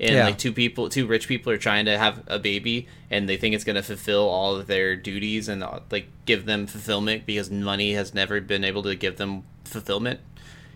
[0.00, 0.24] and Yeah.
[0.26, 3.54] like two people, two rich people are trying to have a baby, and they think
[3.54, 7.50] it's going to fulfill all of their duties and uh, like give them fulfillment because
[7.50, 10.20] money has never been able to give them fulfillment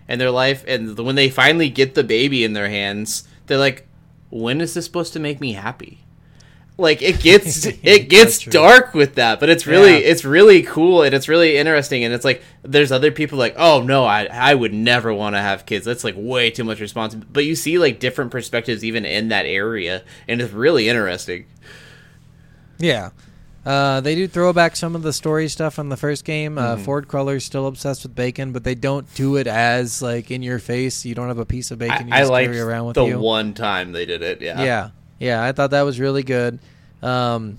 [0.09, 0.65] in their life.
[0.67, 3.87] And when they finally get the baby in their hands, they're like,
[4.31, 6.05] when is this supposed to make me happy?
[6.81, 10.11] Like it gets it gets dark with that, but it's really Yeah.
[10.11, 13.83] it's really cool and it's really interesting and it's like there's other people like, "Oh
[13.83, 15.85] no, I I would never want to have kids.
[15.85, 19.47] That's like way too much responsibility." But you see like different perspectives even in that
[19.47, 21.47] area and it's really interesting.
[22.79, 23.11] Yeah.
[23.65, 26.57] Uh, they do throw back some of the story stuff from the first game.
[26.57, 26.85] Uh, Mm-hmm.
[26.85, 30.59] Ford Cruller's still obsessed with bacon, but they don't do it as like in your
[30.59, 31.05] face.
[31.05, 33.05] You don't have a piece of bacon you I, I just carry around with the
[33.05, 33.19] you.
[33.21, 34.41] one time they did it.
[34.41, 34.63] Yeah.
[34.63, 36.59] Yeah, yeah, I thought that was really good.
[37.03, 37.59] Um,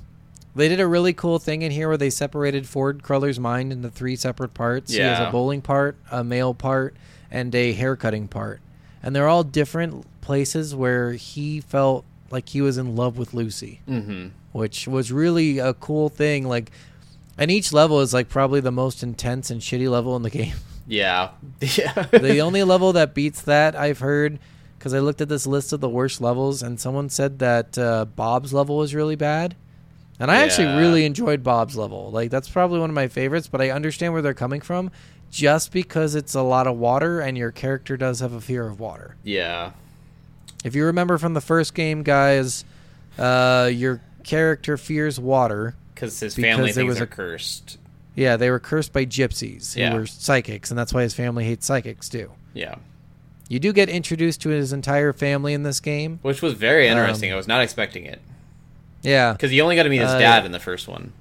[0.55, 3.89] they did a really cool thing in here where they separated Ford Cruller's mind into
[3.89, 4.93] three separate parts.
[4.93, 5.03] Yeah.
[5.03, 6.95] He has a bowling part, a male part,
[7.31, 8.59] and a haircutting part,
[9.01, 13.79] and they're all different places where he felt like he was in love with Lucy,
[13.87, 14.27] Mm-hmm.
[14.51, 16.47] which was really a cool thing.
[16.47, 16.71] Like,
[17.37, 20.53] and each level is like probably the most intense and shitty level in the game.
[20.85, 21.29] Yeah.
[21.61, 21.93] Yeah.
[22.11, 24.37] the only level that beats that I've heard
[24.82, 28.05] because I looked at this list of the worst levels and someone said that uh,
[28.05, 29.55] Bob's level was really bad.
[30.19, 32.09] And I actually really enjoyed Bob's level.
[32.09, 34.89] Like that's probably one of my favorites, but I understand where they're coming from
[35.29, 38.79] just because it's a lot of water and your character does have a fear of
[38.79, 39.15] water.
[39.23, 39.71] yeah.
[40.63, 42.65] If you remember from the first game, guys,
[43.17, 45.75] uh, your character fears water.
[45.95, 47.77] Because his family things was are a- cursed.
[48.15, 49.89] Yeah, they were cursed by gypsies Yeah.
[49.91, 52.29] who were psychics, and that's why his family hates psychics too.
[52.53, 52.75] Yeah.
[53.52, 56.20] You do get introduced to his entire family in this game.
[56.22, 57.34] Which was very Um, interesting.
[57.34, 58.22] I was not expecting it.
[59.02, 59.34] Yeah.
[59.34, 61.12] Because you only got to meet his Uh, dad in the first one.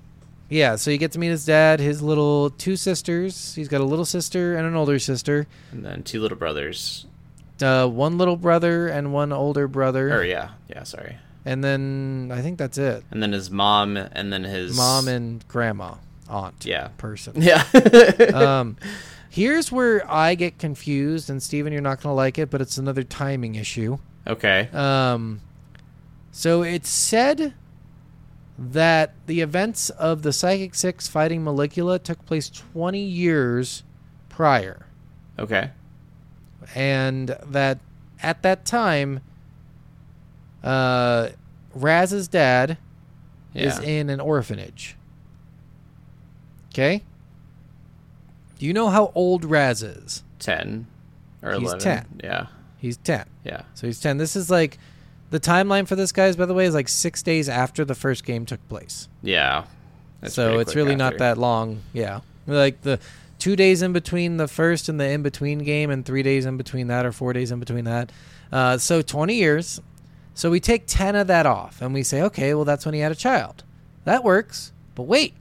[0.49, 3.55] Yeah, so you get to meet his dad, his little two sisters.
[3.57, 5.49] He's got a little sister and an older sister.
[5.72, 7.07] And then two little brothers.
[7.61, 10.12] Uh, one little brother and one older brother.
[10.16, 10.51] Oh yeah.
[10.68, 11.16] Yeah, sorry.
[11.45, 13.03] And then I think that's it.
[13.11, 14.76] And then his mom, and then his.
[14.76, 15.95] Mom and grandma,
[16.28, 16.89] aunt, Yeah.
[16.97, 17.33] person.
[17.43, 17.64] Yeah.
[18.35, 18.76] um,
[19.31, 22.76] here's where I get confused, and Steven, you're not going to like it, but it's
[22.76, 23.97] another timing issue.
[24.26, 24.68] okay.
[24.74, 25.41] Um,
[26.33, 27.55] so it's said
[28.59, 33.83] that the events of the Psychic Six fighting Maligula took place 20 years
[34.28, 34.85] prior,
[35.39, 35.70] Okay.
[36.74, 37.78] and that
[38.22, 39.20] at that time,
[40.62, 41.31] uh,
[41.74, 42.76] Raz's dad
[43.55, 44.95] is in an orphanage.
[46.68, 47.03] Okay.
[48.61, 50.22] Do you know how old Raz is?
[50.40, 50.86] 10
[51.42, 51.80] or He's 11.
[51.80, 52.06] 10.
[52.22, 52.46] Yeah.
[52.76, 53.24] He's 10.
[53.42, 53.62] Yeah.
[53.72, 54.18] So he's 10.
[54.18, 54.76] This is like
[55.30, 58.22] the timeline for this, guys, by the way, is like six days after the first
[58.22, 59.08] game took place.
[59.22, 59.64] Yeah.
[60.26, 61.80] So it's really not that long.
[61.94, 62.20] Yeah.
[62.46, 63.00] Like the
[63.38, 66.58] two days in between the first and the in between game, and three days in
[66.58, 68.12] between that, or four days in between that.
[68.52, 69.80] Uh, so 20 years.
[70.34, 73.00] So we take 10 of that off and we say, okay, well, that's when he
[73.00, 73.64] had a child.
[74.04, 74.72] That works.
[74.94, 75.32] But wait,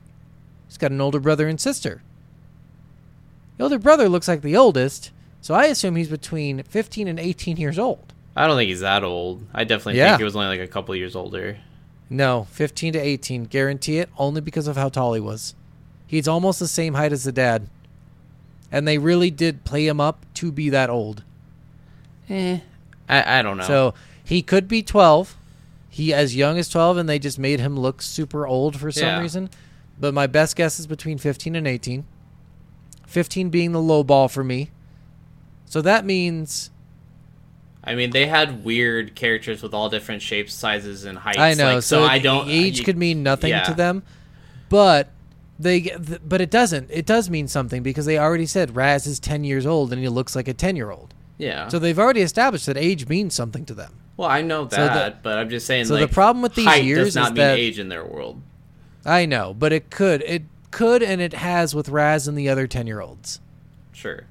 [0.69, 2.01] he's got an older brother and sister.
[3.59, 7.57] The older brother looks like the oldest, so I assume he's between 15 and 18
[7.57, 8.13] years old.
[8.33, 9.45] I don't think he's that old.
[9.53, 10.11] I definitely Yeah.
[10.11, 11.57] think he was only like a couple years older.
[12.09, 13.43] No, 15 to 18.
[13.43, 15.55] Guarantee it, only because of how tall he was.
[16.07, 17.67] He's almost the same height as the dad.
[18.71, 21.23] And they really did play him up to be that old.
[22.29, 22.59] Eh.
[23.09, 23.65] I, I don't know.
[23.65, 23.93] So
[24.23, 25.35] he could be 12.
[25.89, 29.03] He as young as 12, and they just made him look super old for some
[29.05, 29.19] Yeah.
[29.19, 29.49] reason.
[29.99, 32.05] But my best guess is between 15 and 18.
[33.09, 34.69] 15 being the low ball for me.
[35.65, 36.71] So that means
[37.83, 41.37] I mean, they had weird characters with all different shapes, sizes, and heights.
[41.39, 41.75] I know.
[41.75, 42.49] Like, so I don't.
[42.49, 43.63] Age you- could mean nothing yeah.
[43.63, 44.03] to them,
[44.67, 45.09] but
[45.57, 45.95] they.
[46.23, 46.89] But it doesn't.
[46.91, 50.09] It does mean something because they already said Raz is ten years old and he
[50.09, 51.13] looks like a ten year old.
[51.37, 51.69] Yeah.
[51.69, 53.93] So they've already established that age means something to them.
[54.17, 55.85] well, I know So that, the- but I'm just saying.
[55.85, 58.05] so the problem with these height years does not is mean that- age in their
[58.05, 58.41] world.
[59.05, 60.21] I know, but it could.
[60.23, 63.39] It could, and it has with Raz and the other ten year olds.
[63.91, 64.25] Sure.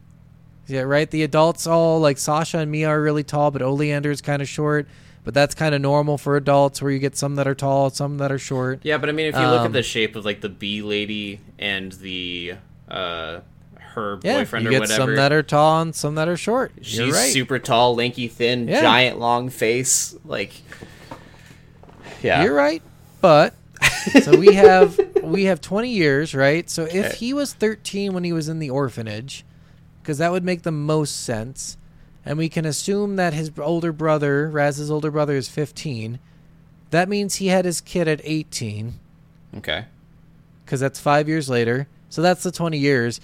[0.66, 1.10] Yeah, right.
[1.10, 4.48] The adults all like Sasha and Milla are really tall, but Oleander is kind of
[4.48, 4.86] short.
[5.24, 8.16] But that's kind of normal for adults, where you get some that are tall, some
[8.18, 8.80] that are short.
[8.82, 10.80] Yeah, but I mean, if you look Um, at the shape of like the bee
[10.80, 12.54] lady and the
[12.88, 13.40] uh
[13.94, 16.36] her Yeah, boyfriend you or get whatever, some that are tall and some that are
[16.36, 16.72] short.
[16.82, 17.32] she's You're right.
[17.32, 18.80] super tall, lanky, thin, Yeah.
[18.80, 20.14] giant, long face.
[20.24, 20.52] Like,
[22.22, 22.82] yeah, You're right,
[23.20, 23.54] but
[24.22, 24.98] so we have
[25.28, 26.68] we have 20 years, right?
[26.68, 29.44] So if he was 13 when he was in the orphanage,
[30.02, 31.76] because that would make the most sense,
[32.24, 36.18] and we can assume that his older brother, Raz's older brother, is 15.
[36.90, 38.94] That means he had his kid at 18,
[39.58, 39.84] Okay.
[40.64, 41.86] because that's five years later.
[42.08, 43.20] So that's the 20 years.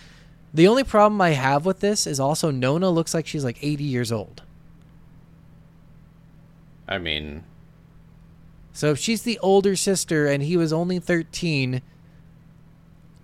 [0.52, 3.82] The only problem I have with this is also Nona looks like she's like 80
[3.84, 4.42] years old.
[6.86, 7.44] I mean,
[8.72, 11.80] So if she's the older sister and he was only 13,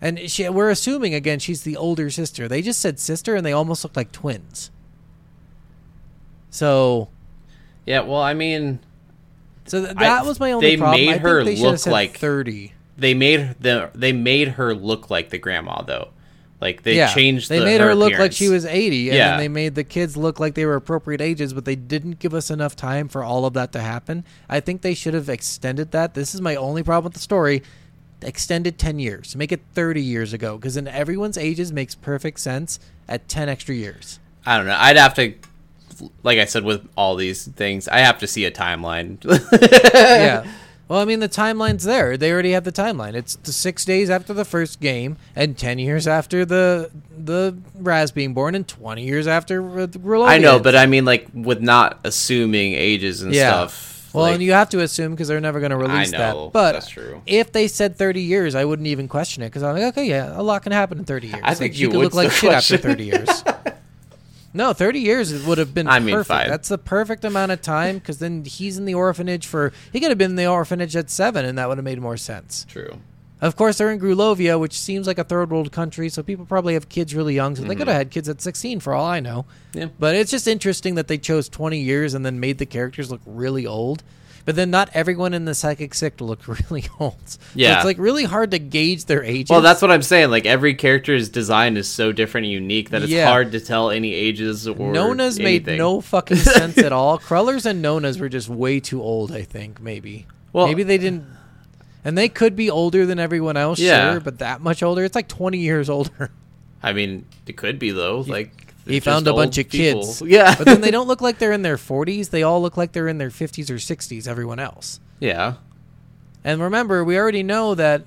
[0.00, 2.48] and she, we're assuming again she's the older sister.
[2.48, 4.70] They just said sister and they almost look like twins.
[6.50, 7.08] So
[7.86, 8.00] yeah.
[8.00, 8.80] Well, I mean,
[9.66, 11.00] So th- I- that was my only they problem.
[11.00, 12.72] made I think her they look like- 30.
[12.96, 16.08] They made the they made her look like the grandma though.
[16.60, 17.48] Like they yeah, changed.
[17.48, 19.30] They the, made her, look like she was 80, and Yeah.
[19.30, 22.34] then they made the kids look like they were appropriate ages, but they didn't give
[22.34, 24.24] us enough time for all of that to happen.
[24.46, 26.12] I think they should have extended that.
[26.12, 27.62] This is my only problem with the story.
[28.22, 29.34] Extended 10 years.
[29.36, 33.74] Make it 30 years ago, because then everyone's ages makes perfect sense at 10 extra
[33.74, 34.18] years.
[34.46, 34.76] I don't know.
[34.78, 35.34] I'd have to,
[36.22, 39.22] like I said, with all these things, I have to see a timeline.
[39.62, 40.46] yeah.
[40.88, 42.16] Well, I mean, the timeline's there.
[42.16, 43.14] They already have the timeline.
[43.14, 48.10] It's the six days after the first game, and ten years after the the Raz
[48.10, 52.00] being born, and twenty years after the I know, but I mean, like with not
[52.02, 53.50] assuming ages and Yeah.
[53.68, 53.89] stuff.
[54.12, 56.52] Well, like, and you have to assume because they're never going to release know, that.
[56.52, 57.22] But that's true.
[57.26, 60.38] if they said thirty years, I wouldn't even question it because I'm like, okay, yeah,
[60.38, 61.40] a lot can happen in thirty years.
[61.42, 63.44] I think like, you she could would look like shit after thirty years.
[64.52, 65.86] No, thirty years would have been.
[65.86, 66.28] I mean, perfect.
[66.28, 66.48] fine.
[66.48, 69.72] That's the perfect amount of time because then he's in the orphanage for.
[69.92, 72.16] He could have been in the orphanage at seven, and that would have made more
[72.16, 72.66] sense.
[72.68, 72.98] True.
[73.40, 76.74] Of course, they're in Grulovia, which seems like a third world country, so people probably
[76.74, 77.56] have kids really young.
[77.56, 79.46] So they could have had kids at 16 for all I know.
[79.70, 79.78] Mm-hmm.
[79.78, 79.86] Yeah.
[79.98, 83.22] But it's just interesting that they chose 20 years and then made the characters look
[83.24, 84.02] really old.
[84.46, 87.14] But then not everyone in the Psychic Six looked really old.
[87.26, 87.76] So Yeah.
[87.76, 89.50] it's like really hard to gauge their ages.
[89.50, 90.30] Well, that's what I'm saying.
[90.30, 93.26] Like every character's design is so different and unique that it's Yeah.
[93.28, 97.18] hard to tell any ages or Nona's made no fucking sense at all.
[97.28, 100.26] Crullers and Nona's were just way too old, I think, maybe.
[100.52, 101.24] Well- maybe they didn't.
[102.04, 104.12] And they could be older than everyone else, Yeah.
[104.12, 105.04] sure, but that much older?
[105.04, 106.30] It's like 20 years older.
[106.82, 108.20] I mean, it could be though.
[108.26, 110.00] Like he found a bunch of people.
[110.02, 110.22] kids.
[110.26, 112.30] Yeah, but then they don't look like they're in their 40s.
[112.30, 114.98] They all look like they're in their 50s or 60s, everyone else.
[115.20, 115.54] yeah.
[116.42, 118.04] And remember, we already know that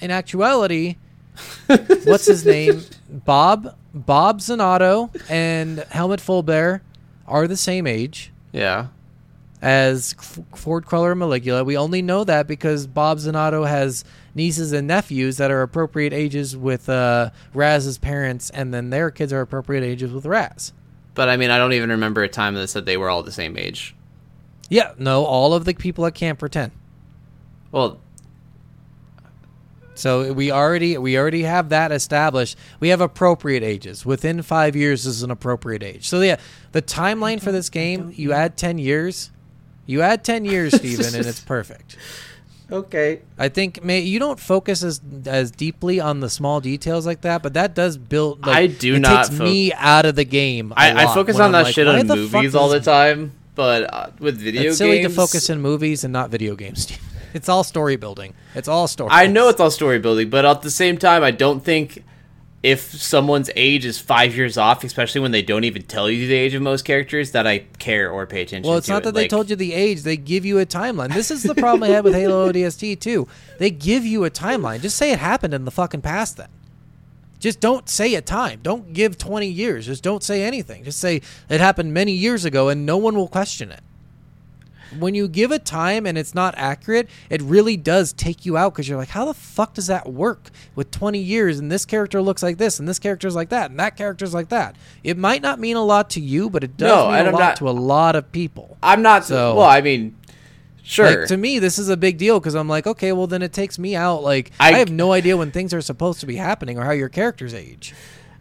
[0.00, 0.94] in actuality,
[2.04, 2.82] what's his name?
[3.10, 6.82] Bob, Bob Zanotto and Helmut Fullbear
[7.26, 8.86] are the same age Yeah.
[9.62, 10.12] As
[10.54, 11.64] Ford and Maligula.
[11.64, 16.56] We only know that because Bob Zanotto has nieces and nephews that are appropriate ages
[16.56, 20.72] with uh, Raz's parents, and then their kids are appropriate ages with Raz.
[21.14, 23.32] But I mean, I don't even remember a time that said they were all the
[23.32, 23.94] same age.
[24.68, 26.72] Yeah, no, all of the people at Camp pretend.
[27.70, 28.00] Well,
[29.94, 32.58] So we already we already have that established.
[32.80, 34.04] We have appropriate ages.
[34.04, 36.08] Within five years is an appropriate age.
[36.08, 36.36] So yeah,
[36.72, 39.30] the timeline for this game, you add ten years,
[39.86, 41.96] you add ten years, Steven, and it's perfect.
[42.70, 43.20] okay.
[43.38, 47.42] I think may, you don't focus as as deeply on the small details like that,
[47.42, 48.46] but that does build.
[48.46, 50.72] Like, I do it not takes fo- me out of the game.
[50.72, 52.80] a I, I lot focus on I'm that like, shit why on movies all the
[52.80, 56.82] time, but uh, with video It's silly to focus in movies and not video games.
[56.82, 57.02] Steven.
[57.34, 58.32] It's all story building.
[58.54, 59.08] It's all story.
[59.10, 62.04] I know it's all story building, but at the same time, I don't think
[62.64, 66.34] if someone's age is five years off, especially when they don't even tell you the
[66.34, 68.66] age of most characters, that I care or pay attention.
[68.66, 69.04] Well, it's not it.
[69.04, 71.12] that they told you the age; they give you a timeline.
[71.12, 73.28] This is the problem I had with Halo ODST too.
[73.58, 74.80] They give you a timeline.
[74.80, 76.38] Just say it happened in the fucking past.
[76.38, 76.48] Then,
[77.38, 78.60] just don't say a time.
[78.62, 79.84] Don't give twenty years.
[79.84, 80.84] Just don't say anything.
[80.84, 83.80] Just say it happened many years ago, and no one will question it.
[84.98, 88.72] When you give a time and it's not accurate, it really does take you out
[88.74, 92.20] because you're like, how the fuck does that work with 20 years and this character
[92.22, 94.76] looks like this and this character's like that and that character's like that?
[95.02, 97.32] It might not mean a lot to you, but it does No, mean a I'm
[97.32, 98.76] lot not- to a lot of people.
[98.82, 99.24] I'm not.
[99.24, 100.16] So- well, I mean,
[100.82, 101.20] sure.
[101.20, 103.52] Like to me, this is a big deal because I'm like, okay, well then it
[103.52, 104.22] takes me out.
[104.22, 106.92] Like I- I, have no idea when things are supposed to be happening or how
[106.92, 107.94] your characters age.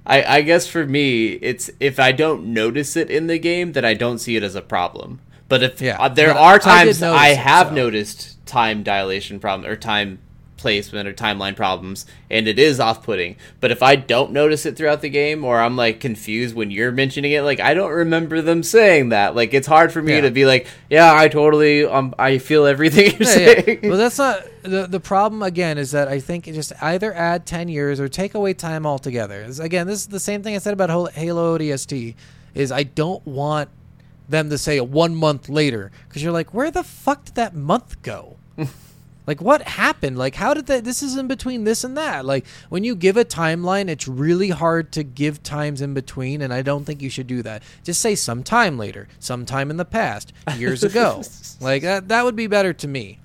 [0.06, 3.86] I, I guess for me, it's if I don't notice it in the game, then
[3.86, 5.22] I don't see it as a problem.
[5.50, 7.74] But if Yeah, uh, there but are times I, it, have so.
[7.76, 10.20] noticed time dilation problem or time
[10.58, 13.36] placement or timeline problems, and it is off-putting.
[13.60, 16.92] But if I don't notice it throughout the game, or I'm like confused when you're
[16.94, 19.36] mentioning it, like I don't remember them saying that.
[19.36, 20.22] Like it's hard for me Yeah.
[20.22, 23.62] to be like, yeah, I totally, um, I feel everything you're Yeah, yeah.
[23.66, 23.80] saying.
[23.84, 25.44] Well, that's not the the problem.
[25.44, 29.42] Again, is that I think just either add ten years or take away time altogether.
[29.42, 32.16] It's- Again, this is the same thing I said about Halo ODST.
[32.56, 33.68] Is I don't want
[34.28, 38.02] them to say one month later because you're like, where the fuck did that month
[38.02, 38.38] go?
[39.26, 40.18] Like what happened?
[40.18, 40.84] Like how did that?
[40.84, 42.26] This is in between this and that.
[42.26, 46.54] Like when you give a timeline, it's really hard to give times in between, and
[46.54, 47.64] I don't think you should do that.
[47.84, 51.24] Just say sometime later, sometime in the past, years ago.
[51.62, 52.10] like that.
[52.10, 53.20] That would be better to me.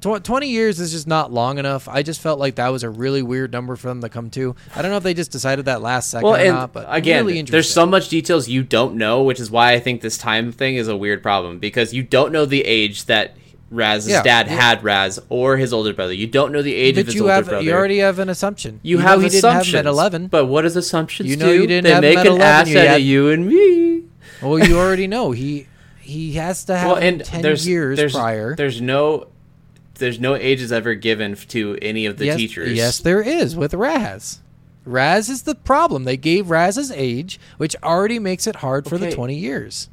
[0.00, 1.88] Tw- Twenty years is just not long enough.
[1.88, 4.56] I just felt like that was a really weird number for them to come to.
[4.74, 6.86] I don't know if they just decided that last second well, or and not, but
[6.88, 10.16] again, really there's so much details you don't know, which is why I think this
[10.16, 13.36] time thing is a weird problem because you don't know the age that
[13.70, 14.22] Raz's Yeah.
[14.22, 14.60] dad Yeah.
[14.60, 16.12] had Raz or his older brother.
[16.12, 17.62] You don't know the age of his you older have brother.
[17.64, 18.80] you already have an assumption.
[18.82, 20.26] you know have assumptions didn't have him at eleven.
[20.28, 21.60] But what does assumptions You know do?
[21.60, 24.02] you didn't they have make at an 11, ass out had- of you and me.
[24.42, 25.66] Well, you already know he
[26.00, 28.56] he has to have well, and ten there's years there's, prior.
[28.56, 29.26] There's no
[30.00, 32.72] there's no ages ever given to any of the yes, teachers.
[32.72, 34.40] Yes, there is with Raz.
[34.84, 36.04] Raz is the problem.
[36.04, 39.88] They gave Raz's age, which already makes it hard for the 20 years.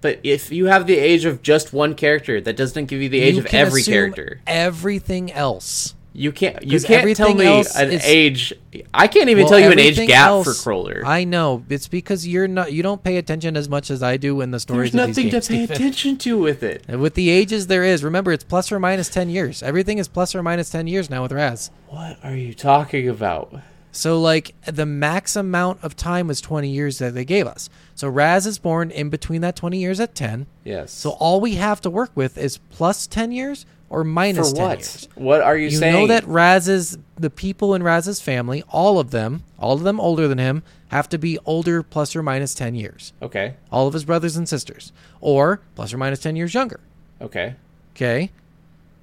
[0.00, 3.20] But if you have the age of just one character, that doesn't give you the
[3.20, 4.40] age You of every character.
[4.46, 5.95] Everything else.
[6.18, 6.62] You can't.
[6.62, 8.54] You can't tell me an is- age.
[8.94, 11.02] I can't even Well, tell you an age gap else- for Cruller.
[11.04, 11.62] I know.
[11.68, 14.58] It's because you're not you don't pay attention as much as I do in the
[14.60, 15.48] stories There's nothing to games.
[15.48, 15.76] pay Steven.
[15.76, 16.84] attention to with it.
[16.88, 19.62] And with the ages there is, remember it's plus or minus 10 years.
[19.62, 21.70] Everything is plus or minus 10 years now with Raz.
[21.88, 23.54] What are you talking about?
[23.92, 27.68] So like the max amount of time was 20 years that they gave us.
[27.94, 30.46] So Raz is born in between that 20 years at 10.
[30.64, 30.92] Yes.
[30.92, 34.64] So all we have to work with is plus 10 years or minus for 10
[34.64, 34.78] what?
[34.78, 35.08] years.
[35.14, 35.94] What are you, You saying?
[35.94, 40.00] You know that Raz's the people in Raz's family, all of them, all of them
[40.00, 43.12] older than him, have to be older plus or minus 10 years.
[43.22, 43.54] Okay.
[43.72, 46.80] All of his brothers and sisters, or plus or minus 10 years younger.
[47.20, 47.54] Okay.
[47.94, 48.30] Okay.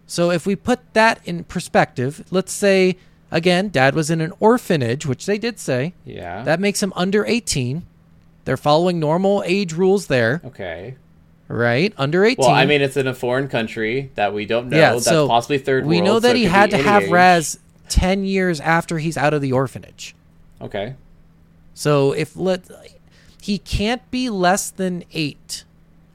[0.06, 2.98] So if we put that in perspective, let's say
[3.32, 5.94] again, dad was in an orphanage, which they did say.
[6.06, 6.44] Yeah.
[6.44, 7.84] That makes him under 18.
[8.46, 10.96] They're following normal age rules there, okay.
[11.48, 11.94] Right?
[11.98, 12.38] Under 18.
[12.39, 14.78] Well, I mean, it's in a foreign country that we don't know.
[14.78, 16.06] yeah, that's so possibly third We world.
[16.06, 17.10] know that it he had to have age.
[17.12, 20.16] Raz 10 years after he's out of the orphanage.
[20.62, 20.96] Okay.
[21.74, 22.64] So if let
[23.41, 25.64] he can't be less than 8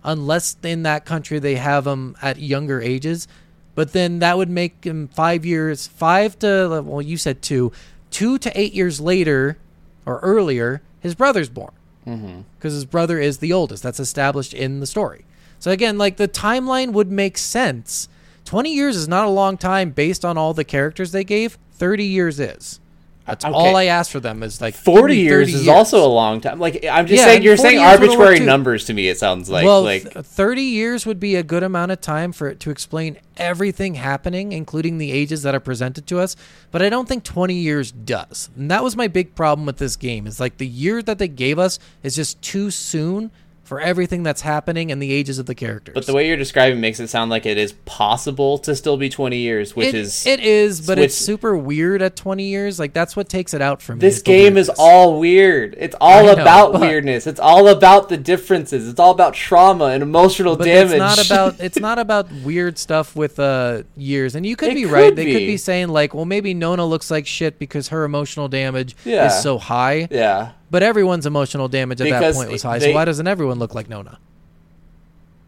[0.04, 3.28] unless in that country they have him at younger ages.
[3.74, 7.70] But then that would make him 5 years, 5 to well you said 2,
[8.10, 9.58] 2 to 8 years later
[10.06, 11.72] or earlier his brother's born.
[12.08, 12.40] Mm-hmm.
[12.56, 13.82] Because his brother is the oldest.
[13.82, 15.24] That's established in the story.
[15.58, 18.08] So again, like the timeline would make sense.
[18.46, 21.58] 20 years is not a long time based on all the characters they gave.
[21.72, 22.80] 30 years is.
[23.28, 23.54] That's Okay.
[23.54, 26.08] all I ask for them is like give 40 me years 30 is also a
[26.08, 26.58] long time.
[26.58, 29.82] Like I'm just Yeah, saying you're saying arbitrary numbers to me it sounds like well,
[29.82, 33.18] like th- 30 years would be a good amount of time for it to explain
[33.36, 36.36] everything happening, including the ages that are presented to us.
[36.70, 38.48] But I don't think 20 years does.
[38.56, 40.26] And that was my big problem with this game.
[40.26, 43.30] Is like the year that they gave us is just too soon
[43.68, 45.92] for everything that's happening and the ages of the characters.
[45.94, 49.08] but the way you're describing makes it sound like it is possible to still be
[49.08, 52.78] 20 years, which it, is it is, but it's super weird at 20 years.
[52.78, 54.00] Like that's what takes it out for me.
[54.00, 55.74] this game is all weird.
[55.78, 57.26] It's all know, about but- weirdness.
[57.26, 58.88] It's all about the differences.
[58.88, 60.92] It's all about trauma and emotional but damage.
[60.92, 64.74] it's not about it's not about weird stuff with uh years and you could It
[64.76, 65.46] be could right they could be.
[65.46, 69.26] be saying like well maybe nona looks like shit because her emotional damage Yeah.
[69.26, 70.52] is so high yeah.
[70.70, 73.74] But everyone's emotional damage at that point was high they- so why doesn't everyone look
[73.74, 74.18] like nona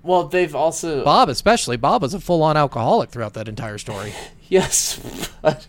[0.02, 4.12] Well, they've also bob especially bob was a full-on alcoholic throughout that entire story
[4.50, 4.98] Yes,
[5.42, 5.68] but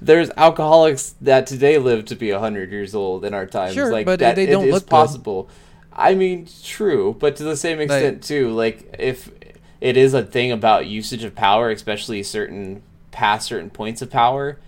[0.00, 3.74] there's alcoholics that today live to be hundred years old in our times.
[3.74, 4.90] Sure, like but that, they don't is look good.
[4.90, 5.48] possible.
[5.92, 8.50] I mean, true, but to the same extent too.
[8.50, 9.30] Like if
[9.80, 14.58] it is a thing about usage of power, especially certain past certain points of power,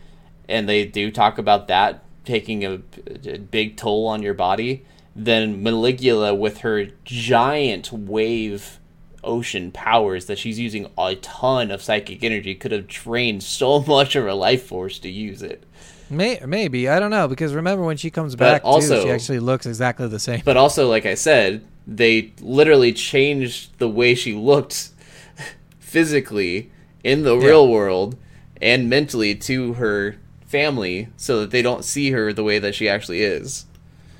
[0.48, 2.80] and they do talk about that taking a,
[3.26, 8.78] a big toll on your body, then Maligula with her giant wave
[9.24, 12.54] ocean powers that she's using a ton of psychic energy.
[12.54, 15.64] Could have drained so much of her life force to use it.
[16.10, 16.88] May- maybe.
[16.88, 19.66] I don't know because remember when she comes But back too, also- she actually looks
[19.66, 20.42] exactly the same.
[20.44, 24.90] But also, like I said, they literally changed the way she looked
[25.78, 26.70] physically
[27.02, 28.16] in the real world
[28.60, 30.16] and mentally to her
[30.56, 33.66] family so that they don't see her the way that she actually is.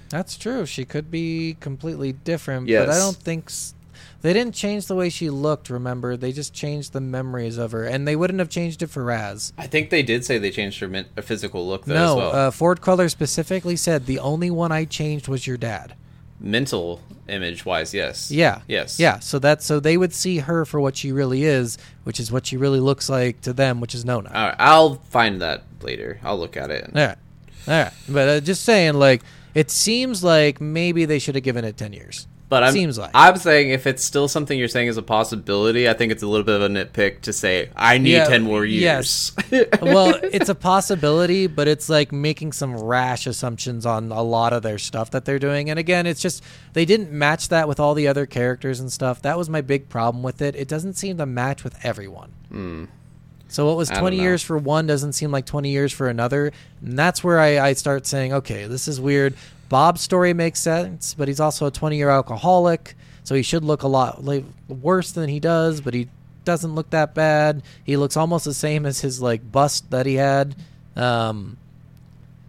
[0.08, 0.66] That's true.
[0.66, 3.74] She could be completely different, but I don't think s-
[4.22, 5.68] they didn't change the way she looked.
[5.70, 9.02] Remember, they just changed the memories of her, and they wouldn't have changed it for
[9.02, 9.52] Raz.
[9.58, 12.16] I think they did say they changed her, men- her physical look though no, as
[12.16, 12.32] well.
[12.34, 15.94] uh, Ford Cruller specifically said the only one I changed was your dad.
[16.38, 18.30] Mental image wise, yes.
[18.30, 18.60] Yeah.
[18.68, 18.98] Yes.
[18.98, 19.18] Yeah.
[19.18, 22.46] So that so they would see her for what she really is, which is what
[22.46, 24.30] she really looks like to them, which is Nona.
[24.32, 26.20] All right, I'll find that later.
[26.22, 26.90] I'll look at it.
[26.94, 27.18] All right.
[27.68, 27.92] All right.
[28.08, 29.22] But uh, just saying, like,
[29.54, 32.26] it seems like maybe they should have given it ten years.
[32.48, 33.10] But I'm, Seems like.
[33.12, 36.28] I'm saying if it's still something you're saying is a possibility, I think it's a
[36.28, 39.32] little bit of a nitpick to say I need Yeah, ten more years.
[39.50, 39.68] yes.
[39.82, 44.62] well, it's a possibility, but it's like making some rash assumptions on a lot of
[44.62, 45.70] their stuff that they're doing.
[45.70, 46.40] And again, it's just
[46.72, 49.22] they didn't match that with all the other characters and stuff.
[49.22, 50.54] That was my big problem with it.
[50.54, 52.30] It doesn't seem to match with everyone.
[53.48, 53.92] So what was Hmm.
[53.94, 56.52] I don't 20 years for one doesn't seem like 20 years for another.
[56.80, 59.34] And that's where I, I start saying, okay, this is weird.
[59.68, 62.94] Bob's story makes sense, but he's also a 20 year alcoholic.
[63.24, 66.08] So he should look a lot like, worse than he does, but he
[66.44, 67.62] doesn't look that bad.
[67.84, 70.54] He looks almost the same as his like bust that he had.
[70.94, 71.56] Um,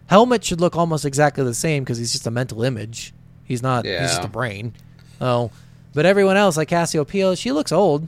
[0.06, 3.12] Helmut should look almost exactly the same because he's just a mental image.
[3.44, 3.84] He's not.
[3.84, 4.26] He's just Yeah.
[4.26, 4.72] a brain.
[5.20, 5.50] Oh,
[5.94, 8.06] But everyone else, like Cassie O'Pia, she looks old.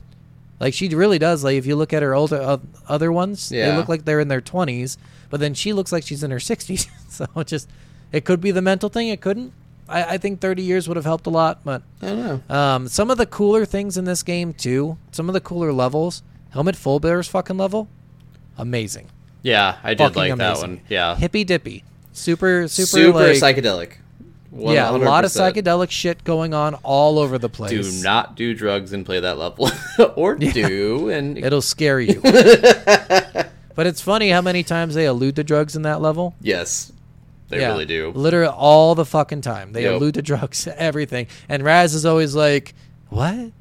[0.60, 1.42] Like she really does.
[1.42, 2.58] Like if you look at her older uh,
[2.88, 4.96] other ones, they look like they're in their twenties.
[5.30, 6.86] But then she looks like she's in her sixties.
[7.08, 7.68] so just
[8.12, 9.08] it could be the mental thing.
[9.08, 9.52] It couldn't.
[9.88, 11.60] I, I think thirty years would have helped a lot.
[11.64, 12.54] But I don't know.
[12.54, 14.98] um, some of the cooler things in this game too.
[15.12, 16.22] Some of the cooler levels.
[16.50, 17.88] Helmut Fullbear's fucking level,
[18.58, 19.08] amazing.
[19.42, 20.80] Yeah, I did Fucking like that one.
[20.88, 23.92] Yeah, Hippy dippy, super super, super like, psychedelic.
[24.52, 27.70] Yeah, a lot of psychedelic shit going on all over the place.
[27.70, 29.70] Do not do drugs and play that level,
[30.16, 32.20] or do and It'll scare you.
[32.22, 36.34] but it's funny how many times they allude to drugs in that level.
[36.40, 36.90] yes,
[37.50, 38.10] they Yeah, really do.
[38.14, 39.72] Literally all the fucking time.
[39.72, 39.94] They Yep.
[39.96, 41.26] allude to drugs, everything.
[41.48, 42.74] And Raz is always like,
[43.10, 43.52] "What?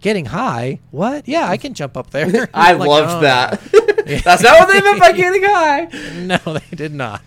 [0.00, 0.80] Getting high?
[0.90, 1.26] What?
[1.26, 3.60] Yeah, I can jump up there." I like, loved "Oh, that.
[4.22, 5.88] That's not what they meant by getting high.
[6.14, 7.22] No, they did not.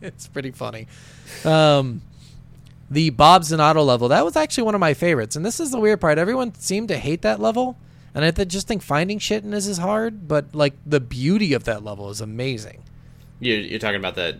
[0.00, 0.86] it's pretty funny.
[1.44, 2.00] Um,
[2.90, 5.80] the Bob Zanotto level that was actually one of my favorites, and this is the
[5.80, 6.18] weird part.
[6.18, 7.76] Everyone seemed to hate that level,
[8.14, 10.28] and I th- just think finding shit in this is hard.
[10.28, 12.84] But like the beauty of that level is amazing.
[13.40, 14.36] You're, you're talking about that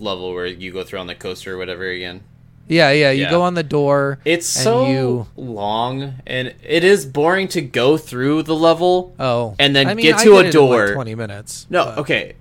[0.00, 2.22] level where you go through on the coaster or whatever again.
[2.68, 3.10] Yeah, yeah.
[3.10, 3.30] You Yeah.
[3.30, 4.20] go on the door.
[4.24, 5.26] It's and so you.
[5.36, 9.14] long, and it is boring to go through the level.
[9.18, 10.94] Oh, and then I mean, get to a in, like, door.
[10.94, 11.66] Twenty minutes.
[11.68, 12.34] No, but- okay.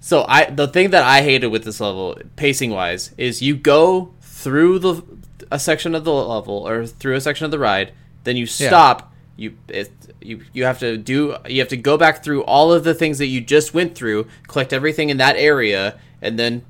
[0.00, 4.14] So I the thing that I hated with this level, pacing wise, is you go
[4.22, 5.02] through the
[5.50, 7.92] a section of the level or through a section of the ride,
[8.24, 9.12] then you stop.
[9.36, 9.90] You it,
[10.20, 13.18] you you have to do you have to go back through all of the things
[13.18, 16.62] that you just went through, collect everything in that area, and then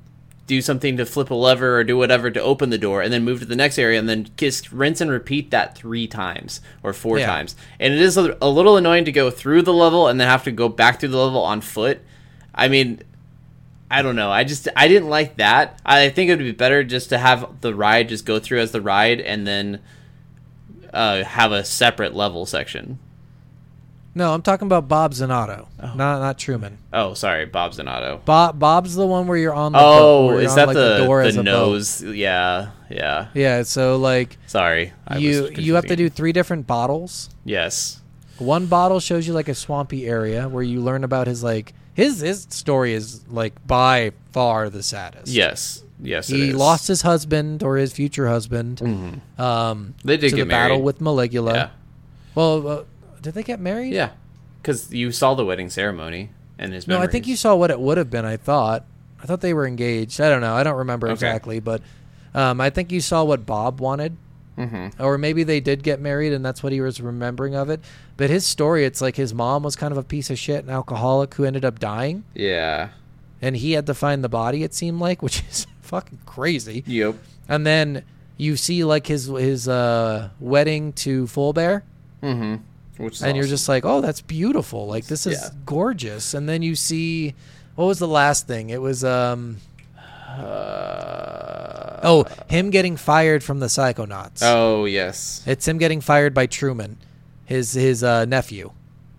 [0.45, 3.23] do something to flip a lever or do whatever to open the door, and then
[3.25, 6.93] move to the next area, and then just rinse and repeat that three times or
[6.93, 7.25] four Yeah.
[7.25, 7.55] times.
[7.79, 10.45] And it is a, a little annoying to go through the level and then have
[10.45, 11.99] to go back through the level on foot.
[12.55, 13.01] I mean,
[13.91, 14.31] I don't know.
[14.31, 15.79] I just I didn't like that.
[15.85, 18.71] I think it would be better just to have the ride just go through as
[18.71, 19.81] the ride and then
[20.93, 22.99] uh, have a separate level section.
[24.17, 25.93] No, I'm talking about Bob Zanotto, Oh.
[25.95, 26.79] not not Truman.
[26.91, 28.25] Oh, sorry, Bob Zanotto.
[28.25, 29.73] Bob Bob's the one where you're on.
[29.73, 32.01] the boat, Oh, where you're is on, that like, the door the, as a nose?
[32.03, 33.27] Yeah, yeah.
[33.35, 37.29] Yeah, so like Sorry, I was you you have to do three different bottles.
[37.45, 38.01] Yes.
[38.39, 42.19] One bottle shows you like a swampy area where you learn about his like his
[42.21, 45.27] his story is like by far the saddest.
[45.31, 45.83] Yes.
[46.01, 46.27] Yes.
[46.27, 46.55] he is.
[46.55, 48.81] lost his husband or his future husband.
[49.37, 51.53] Um, They did to get the battle with Maligula.
[51.53, 51.69] Yeah.
[52.35, 52.83] Well, uh,
[53.27, 53.93] did they get married?
[53.93, 54.11] Yeah.
[54.61, 56.87] Because you saw the wedding ceremony and his.
[56.87, 58.23] No, I think you saw what it would have been.
[58.25, 58.85] I thought.
[59.21, 60.21] I thought they were engaged.
[60.21, 60.53] I don't know.
[60.55, 61.13] I don't remember Okay.
[61.13, 61.81] exactly, but
[62.33, 64.15] um, I think you saw what Bob wanted,
[64.57, 65.01] mm-hmm.
[65.03, 67.81] or maybe they did get married, and that's what he was remembering of it.
[68.15, 70.69] But his story, it's like his mom was kind of a piece of shit, an
[70.69, 72.89] alcoholic who ended up dying, Yeah.
[73.41, 74.63] and he had to find the body.
[74.63, 76.83] It seemed like, which is fucking crazy.
[76.85, 77.15] Yep.
[77.49, 78.03] And then
[78.37, 81.81] you see like his his uh, wedding to Fullbear.
[82.21, 82.55] Mm-hmm.
[82.99, 84.87] And you're just like, oh, that's beautiful.
[84.87, 85.49] Like this is Yeah.
[85.65, 86.33] gorgeous.
[86.33, 87.35] And then you see,
[87.75, 88.69] what was the last thing?
[88.69, 89.57] It was um,
[90.27, 94.39] Uh, oh, him getting fired from the Psychonauts.
[94.41, 95.43] Oh yes.
[95.45, 96.97] It's him getting fired by Truman,
[97.45, 98.71] his his uh, nephew.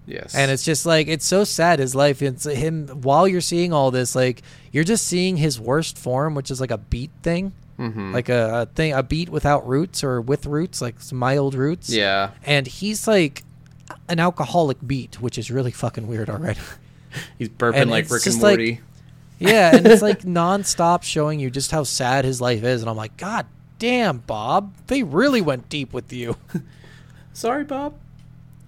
[0.07, 0.35] Yes.
[0.35, 2.23] And it's just like it's so sad his life.
[2.23, 6.51] It's him while you're seeing all this, like you're just seeing his worst form, which
[6.51, 8.13] is like a beet thing, Mhm.
[8.15, 11.91] like a, a thing, a beet without roots or with roots, like some mild roots.
[11.91, 12.31] Yeah.
[12.45, 13.45] And he's like
[14.09, 16.61] an alcoholic beet, which is really fucking weird already.
[17.39, 18.81] He's burping And like Rick and just like- Morty.
[19.41, 22.97] Yeah, and it's like nonstop showing you just how sad his life is, and I'm
[22.97, 23.47] like, God
[23.79, 26.37] damn, Bob, they really went deep with you.
[27.33, 27.95] Sorry, Bob.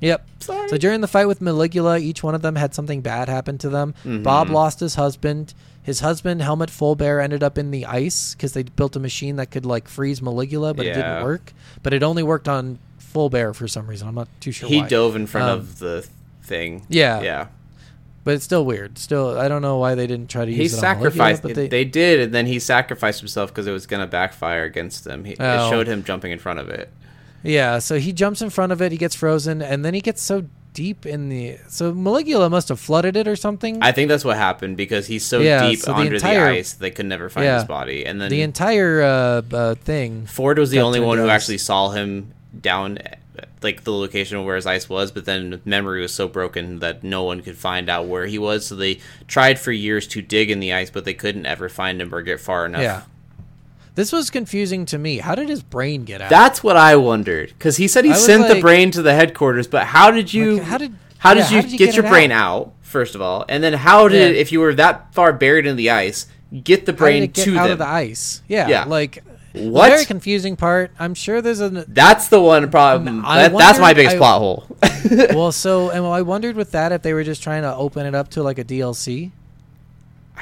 [0.01, 0.25] yep.
[0.39, 0.69] Sorry.
[0.69, 3.69] So during the fight with Maligula, each one of them had something bad happen to
[3.69, 3.95] them.
[4.05, 4.23] Mm-hmm.
[4.23, 5.55] Bob lost his husband.
[5.83, 9.51] His husband, Helmut Fullbear, ended up in the ice because they built a machine that
[9.51, 11.53] could like freeze Maligula, but it didn't work.
[11.83, 12.79] But it only worked on
[13.13, 14.09] Fullbear for some reason.
[14.09, 14.69] I'm not too sure.
[14.69, 14.89] he why.
[14.89, 16.07] dove in front Um, of the
[16.43, 16.85] thing.
[16.89, 17.21] Yeah.
[17.23, 17.47] Yeah.
[18.25, 18.99] but it's still weird.
[18.99, 21.43] Still, I don't know why they didn't try to He use Maligula, sacrificed.
[21.43, 24.65] but they, they, did, and then he sacrificed himself because it was going to backfire
[24.65, 25.25] against them.
[25.25, 25.67] He, Oh.
[25.67, 26.91] It showed him jumping in front of it.
[27.43, 30.21] Yeah, so he jumps in front of it, he gets frozen, and then he gets
[30.21, 30.45] so
[30.75, 31.57] deep in the.
[31.69, 33.79] So Maligula must have flooded it or something.
[33.83, 36.59] I think that's what happened because he's so Yeah, deep so the under entire- the
[36.59, 37.55] ice they could never find Yeah.
[37.55, 38.05] his body.
[38.05, 40.27] And then the entire uh, uh, thing.
[40.27, 42.99] Ford was the only one who actually saw him down,
[43.63, 45.11] like the location where his ice was.
[45.13, 48.67] But then memory was so broken that no one could find out where he was.
[48.67, 52.01] So they tried for years to dig in the ice, but they couldn't ever find
[52.01, 52.83] him or get far enough.
[52.83, 53.03] Yeah.
[53.97, 55.19] This was confusing to me.
[55.19, 56.31] How did his brain get out?
[56.31, 59.15] That's what I wondered because he said he I was sent the brain to the
[59.15, 60.55] headquarters, but how did you?
[60.59, 62.63] Like, how did- how yeah, did you how did you get, get your brain out?
[62.69, 62.73] out?
[62.81, 64.41] First of all, and then how did Yeah.
[64.41, 66.27] if you were that far buried in the ice,
[66.65, 67.73] get the How did brain it get to out them?
[67.73, 68.41] of the ice?
[68.49, 68.85] Yeah, Yeah.
[68.85, 69.23] like
[69.53, 70.93] The very confusing part.
[70.99, 73.23] I'm sure there's a That's the one problem.
[73.23, 74.67] That, that's my biggest I- plot hole.
[75.35, 75.53] well.
[75.53, 78.15] So, and well, I wondered with that if they were just trying to open it
[78.15, 79.33] up to like a DLC.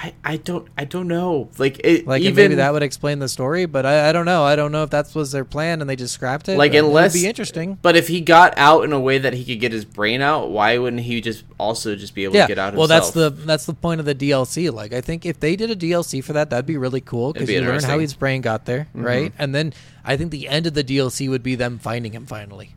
[0.00, 1.48] I, I don't I don't know.
[1.58, 4.44] Like it Like even maybe that would explain the story, but I, I don't know.
[4.44, 6.56] I don't know if that was their plan and they just scrapped it.
[6.56, 7.78] Like, unless- it'd be interesting.
[7.82, 10.52] But if he got out in a way that he could get his brain out,
[10.52, 12.42] why wouldn't he just also just be able Yeah.
[12.46, 14.72] to get out well, that's the that's the point of the DLC.
[14.72, 17.48] Like, I think if they did a DLC for that, that'd be really cool because
[17.48, 17.94] be you learn how.
[17.94, 18.00] Mm-hmm.
[18.02, 19.32] his brain got there, right?
[19.36, 19.72] And then
[20.04, 22.70] I think the end of the DLC would be them finding him finally,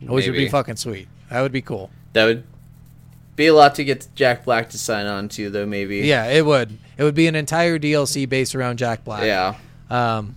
[0.00, 1.08] which would be fucking sweet.
[1.28, 1.90] That would be cool.
[2.14, 2.44] That would
[3.36, 5.66] be a lot to get Jack Black to sign on to, though.
[5.66, 5.98] Maybe.
[5.98, 6.78] Yeah, it would.
[6.96, 9.24] It would be an entire DLC based around Jack Black.
[9.24, 9.56] Yeah.
[9.90, 10.36] Um,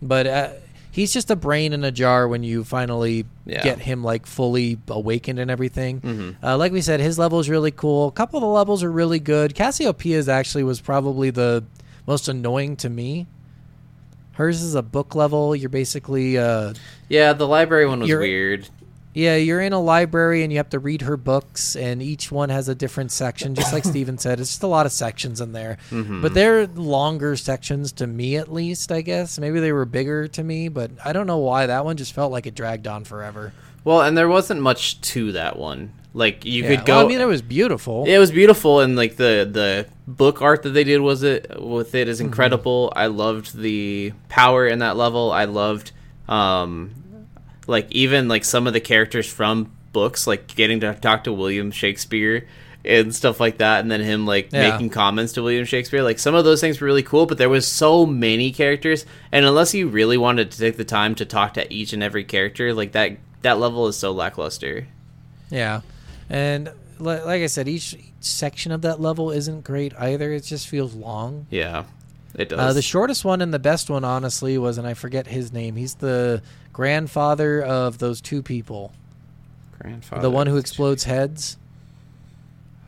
[0.00, 0.50] but uh,
[0.92, 3.62] he's just a brain in a jar when you finally Yeah.
[3.62, 6.00] get him like fully awakened and everything.
[6.00, 6.44] Mm-hmm.
[6.46, 8.08] Uh, like we said, his level is really cool.
[8.08, 9.54] A couple of the levels are really good.
[9.54, 11.64] Cassie O'Pia's actually was probably the
[12.06, 13.26] most annoying to me.
[14.32, 15.56] Hers is a book level.
[15.56, 16.74] You're basically, uh,
[17.08, 17.32] Yeah.
[17.32, 18.68] The library one was weird.
[19.16, 22.50] Yeah, you're in a library and you have to read her books, and each one
[22.50, 23.54] has a different section.
[23.54, 25.78] Just like Steven said, it's just a lot of sections in there.
[25.90, 26.20] Mm-hmm.
[26.20, 28.92] But they're longer sections to me, at least.
[28.92, 31.96] I guess maybe they were bigger to me, but I don't know why that one
[31.96, 33.54] just felt like it dragged on forever.
[33.84, 35.92] Well, and there wasn't much to that one.
[36.12, 36.96] Like you Yeah, could go.
[36.96, 38.04] well, I mean, it was beautiful.
[38.06, 41.94] It was beautiful, and like the the book art that they did was it with
[41.94, 42.24] it Mm-hmm.
[42.26, 42.92] incredible.
[42.96, 45.30] I loved the power in that level.
[45.32, 45.92] I loved,
[46.28, 46.90] um,
[47.66, 51.70] like even like some of the characters from books, like getting to talk to William
[51.70, 52.46] Shakespeare
[52.84, 54.70] and stuff like that, and then him like Yeah.
[54.70, 56.02] making comments to William Shakespeare.
[56.02, 59.44] Like some of those things were really cool, but there was so many characters, and
[59.44, 62.72] unless you really wanted to take the time to talk to each and every character,
[62.74, 64.86] like that that level is so lackluster.
[65.50, 65.80] Yeah,
[66.30, 70.32] and like I said, each, section of that level isn't great either.
[70.32, 71.46] It just feels long.
[71.50, 71.84] Yeah,
[72.34, 72.58] it does.
[72.58, 75.76] Uh, the shortest one and the best one, honestly, was, and I forget his name.
[75.76, 76.42] He's the
[76.76, 78.92] grandfather of those two people.
[79.80, 81.56] grandfather, The one who explodes heads.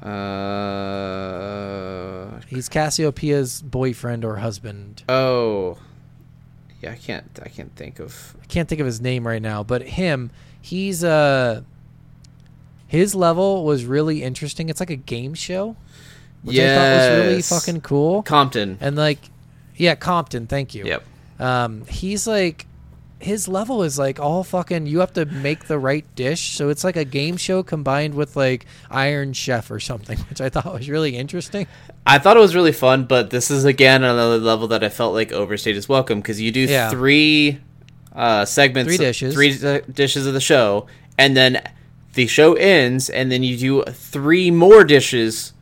[0.02, 5.04] Uh He's Cassie O'Pia's boyfriend or husband.
[5.08, 5.78] oh,
[6.82, 6.92] yeah.
[6.92, 7.24] I can't.
[7.42, 8.36] I can't think of.
[8.42, 10.30] I can't think of his name right now, but him,
[10.60, 11.62] he's uh
[12.86, 14.68] his level was really interesting.
[14.68, 15.76] It's like a game show,
[16.42, 18.22] which I thought was really fucking cool.
[18.22, 18.76] Compton.
[18.82, 19.18] And like,
[19.76, 20.46] yeah, Compton.
[20.46, 20.84] Thank you.
[20.84, 21.04] Yep.
[21.40, 22.66] Um, he's like,
[23.20, 24.86] his level is like all fucking.
[24.86, 28.36] You have to make the right dish, so it's like a game show combined with
[28.36, 31.66] like Iron Chef or something, which I thought was really interesting.
[32.06, 35.14] I thought it was really fun, but this is again another level that I felt
[35.14, 36.90] like overstayed its welcome because you do Yeah.
[36.90, 37.60] three
[38.14, 39.34] uh, segments, Three dishes.
[39.34, 39.58] three
[39.92, 40.86] dishes of the show,
[41.18, 41.62] and then
[42.14, 45.52] the show ends, and then you do three more dishes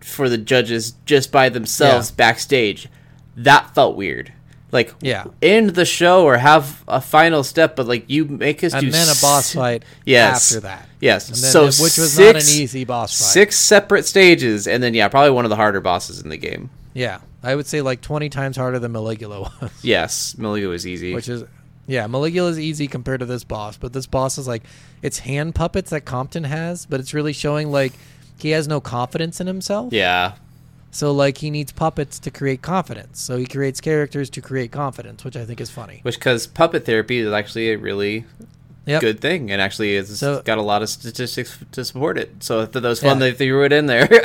[0.00, 2.16] for the judges just by themselves Yeah.
[2.16, 2.88] backstage.
[3.36, 4.32] That felt weird.
[4.72, 5.24] Like Yeah.
[5.42, 8.90] end the show or have a final step, but like you make us And do
[8.90, 10.50] then a boss fight Yes.
[10.52, 10.88] after that.
[11.00, 13.32] Yes, then, so which was not an easy boss fight.
[13.32, 16.70] Six separate stages, and then yeah, probably one of the harder bosses in the game.
[16.94, 21.14] Yeah, I would say like twenty times harder than Maligula was, Yes, Maligula was easy.
[21.14, 21.44] which is
[21.86, 24.62] yeah, Maligula is easy compared to this boss, but this boss is like
[25.02, 27.92] it's hand puppets that Compton has, but it's really showing like
[28.38, 29.92] he has no confidence in himself.
[29.92, 30.32] yeah,
[30.90, 33.20] So like he needs puppets to create confidence.
[33.20, 36.00] So he creates characters to create confidence, which I think is funny.
[36.02, 38.24] which because puppet therapy is actually a really
[38.86, 39.00] Yep.
[39.02, 42.30] good thing, and actually it's So- got a lot of statistics to support it.
[42.40, 43.30] So I thought that was fun Yeah.
[43.30, 44.08] they threw it in there.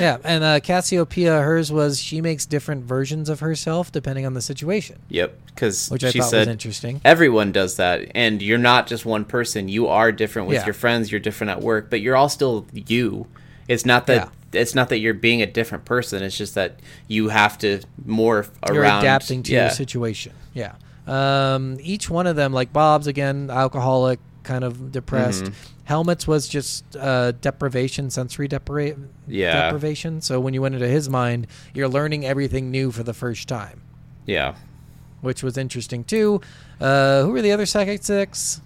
[0.00, 4.34] Yeah, and uh, Cassie O'Pia, hers was she makes different versions of herself depending on
[4.34, 7.00] the situation, yep, because which I she thought was said interesting.
[7.04, 9.68] everyone does that, and you're not just one person.
[9.68, 10.64] You are different with Yeah.
[10.66, 11.12] your friends.
[11.12, 13.26] You're different at work, but you're all still you.
[13.68, 14.30] It's not that.
[14.56, 16.22] It's not that you're being a different person.
[16.22, 19.00] It's just that you have to morph You're around.
[19.00, 19.62] adapting to yeah.
[19.62, 20.32] your situation.
[20.52, 20.74] Yeah.
[21.06, 25.44] Um, each one of them, like Bob's again, alcoholic, kind of depressed.
[25.44, 25.54] Mm-hmm.
[25.84, 28.96] Helmut's was just uh, deprivation, sensory depri-
[29.28, 29.64] Yeah.
[29.64, 30.20] deprivation.
[30.22, 33.82] So when you went into his mind, you're learning everything new for the first time,
[34.26, 34.54] Yeah.
[35.20, 36.40] which was interesting too.
[36.80, 38.60] Uh, who were the other psychic six?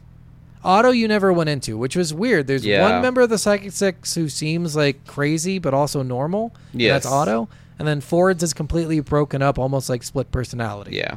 [0.65, 2.47] Otto, you never went into, which was weird.
[2.47, 2.83] There's Yeah.
[2.83, 6.53] one member of the psychic six who seems like crazy but also normal.
[6.73, 7.49] Yeah, that's Otto.
[7.79, 10.97] And then Ford's is completely broken up, almost like split personality.
[10.97, 11.17] Yeah.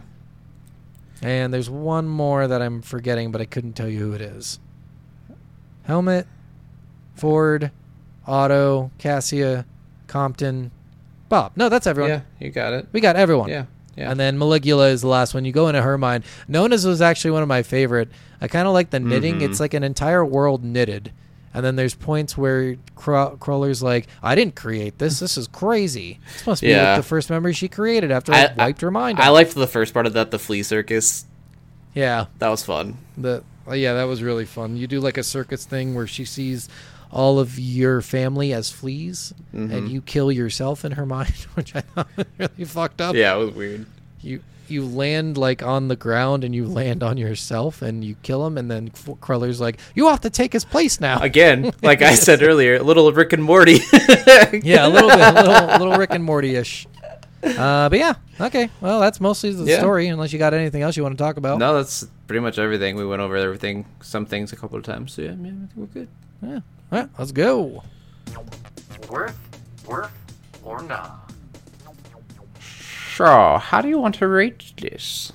[1.23, 4.59] And there's one more that I'm forgetting, but I couldn't tell you who it is.
[5.83, 6.27] Helmut,
[7.15, 7.71] Ford,
[8.27, 9.65] Otto, Cassia,
[10.07, 10.71] Compton,
[11.29, 11.53] Bob.
[11.55, 12.11] No, that's everyone.
[12.11, 12.21] Yeah.
[12.39, 12.87] You got it.
[12.91, 13.49] We got everyone.
[13.49, 13.65] Yeah.
[13.97, 14.09] Yeah.
[14.11, 15.43] And then Maligula is the last one.
[15.45, 16.23] You go into her mind.
[16.47, 18.09] Nona's was actually one of my favorite.
[18.39, 19.39] I kind of like the knitting.
[19.39, 19.49] Mhm.
[19.49, 21.11] It's like an entire world knitted.
[21.53, 25.19] And then there's points where Craw- Cruller's like, "I didn't create this.
[25.19, 26.19] This is crazy.
[26.33, 26.93] This must be Yeah.
[26.93, 29.67] like the first memory she created after I, wiped her mind." I out." liked the
[29.67, 31.25] first part of that, the flea circus.
[31.93, 32.97] yeah, That was fun.
[33.17, 34.77] the oh, yeah, that was really fun.
[34.77, 36.69] You do like a circus thing where she sees
[37.11, 39.73] all of your family as fleas, Mm-hmm.
[39.73, 43.15] and you kill yourself in her mind, which I thought was really fucked up.
[43.15, 43.85] Yeah, it was weird.
[44.21, 48.47] you you land like on the ground and you land on yourself and you kill
[48.47, 51.19] him and then Cruller's like you have to take his place now.
[51.21, 53.79] Again, like I said earlier, a little Rick and Morty.
[54.63, 56.87] yeah, a little bit, a little, little Rick and Morty ish.
[57.43, 58.69] Uh, but yeah, okay.
[58.79, 59.79] Well, that's mostly the Yeah.
[59.79, 60.07] story.
[60.07, 61.57] Unless you got anything else you want to talk about.
[61.59, 62.95] No, that's pretty much everything.
[62.95, 65.11] We went over everything, some things a couple of times.
[65.13, 66.07] So yeah, yeah, I think we're good.
[66.41, 66.59] Yeah.
[66.91, 67.83] All right, let's go.
[69.09, 69.37] Worth,
[69.87, 70.11] worth,
[70.63, 71.31] or not?
[73.15, 75.31] So, how do you want to rate this?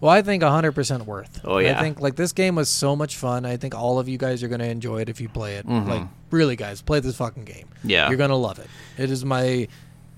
[0.00, 1.40] Well, I think 100% worth.
[1.44, 1.78] Oh, yeah.
[1.78, 3.46] I think like this game was so much fun.
[3.46, 5.66] I think all of you guys are going to enjoy it if you play it.
[5.66, 5.90] Mm-hmm.
[5.90, 7.68] Like really guys, play this fucking game.
[7.82, 8.08] Yeah.
[8.08, 8.68] You're going to love it.
[8.98, 9.68] It is my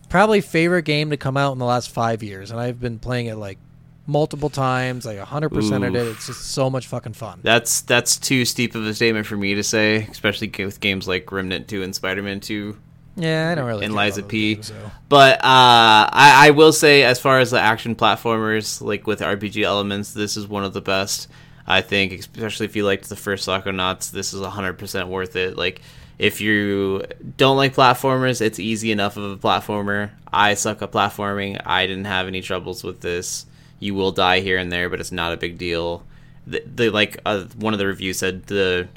[0.09, 3.27] probably favorite game to come out in the last 5 years and I've been playing
[3.27, 3.59] it like
[4.07, 6.07] multiple times, like 100% of it.
[6.09, 7.41] It's just so much fucking fun.
[7.43, 11.31] That's that's too steep of a statement for me to say, especially with games like
[11.31, 12.77] Remnant 2 and Spider-Man 2
[13.17, 14.73] yeah, I don't really and Lies of P games.
[15.09, 19.63] But uh, I, I will say, as far as the action platformers, like with RPG
[19.63, 21.29] elements, this is one of the best.
[21.67, 25.57] I think, especially if you liked the first Psychonauts, this is 100% worth it.
[25.57, 25.81] Like,
[26.19, 27.05] if you
[27.37, 30.11] don't like platformers, it's easy enough of a platformer.
[30.33, 31.61] I suck at platforming.
[31.65, 33.47] I didn't have any troubles with this.
[33.79, 36.03] You will die here and there, but it's not a big deal.
[36.47, 38.89] The, the like uh, one of the reviews said the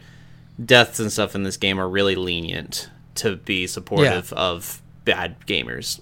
[0.63, 5.99] deaths and stuff in this game are really lenient to be supportive of bad gamers.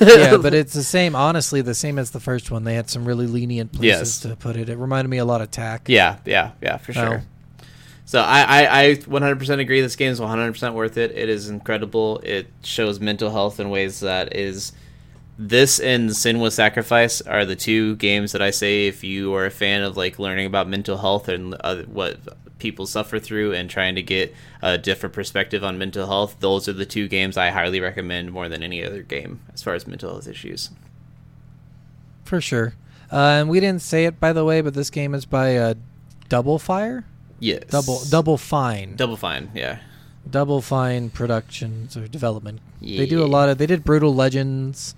[0.00, 1.14] yeah, but it's the same.
[1.14, 2.64] Honestly, the same as the first one.
[2.64, 4.20] They had some really lenient places Yes.
[4.20, 4.68] to put it.
[4.68, 5.88] It reminded me a lot of Jak.
[5.88, 7.22] Yeah, yeah, yeah, for sure.
[7.22, 7.64] Oh.
[8.06, 9.82] So I, I, I 100% agree.
[9.82, 11.10] This game is 100% worth it.
[11.10, 12.20] It is incredible.
[12.24, 14.72] It shows mental health in ways that is.
[15.40, 19.50] This and Senua's Sacrifice are the two games that I say if you are a
[19.50, 22.18] fan of like learning about mental health and uh, what
[22.58, 26.72] people suffer through and trying to get a different perspective on mental health, those are
[26.72, 30.10] the two games I highly recommend more than any other game as far as mental
[30.10, 30.70] health issues.
[32.24, 32.74] for sure.
[33.12, 35.74] Uh, and we didn't say it by the way, but this game is by uh,
[36.28, 37.04] Double Fire,
[37.40, 37.62] Yes.
[37.68, 39.78] Double Double Fine, Double Fine, yeah.
[40.28, 42.60] Double Fine Productions or development.
[42.82, 43.56] They do a lot of.
[43.58, 44.94] They did Brutal Legends,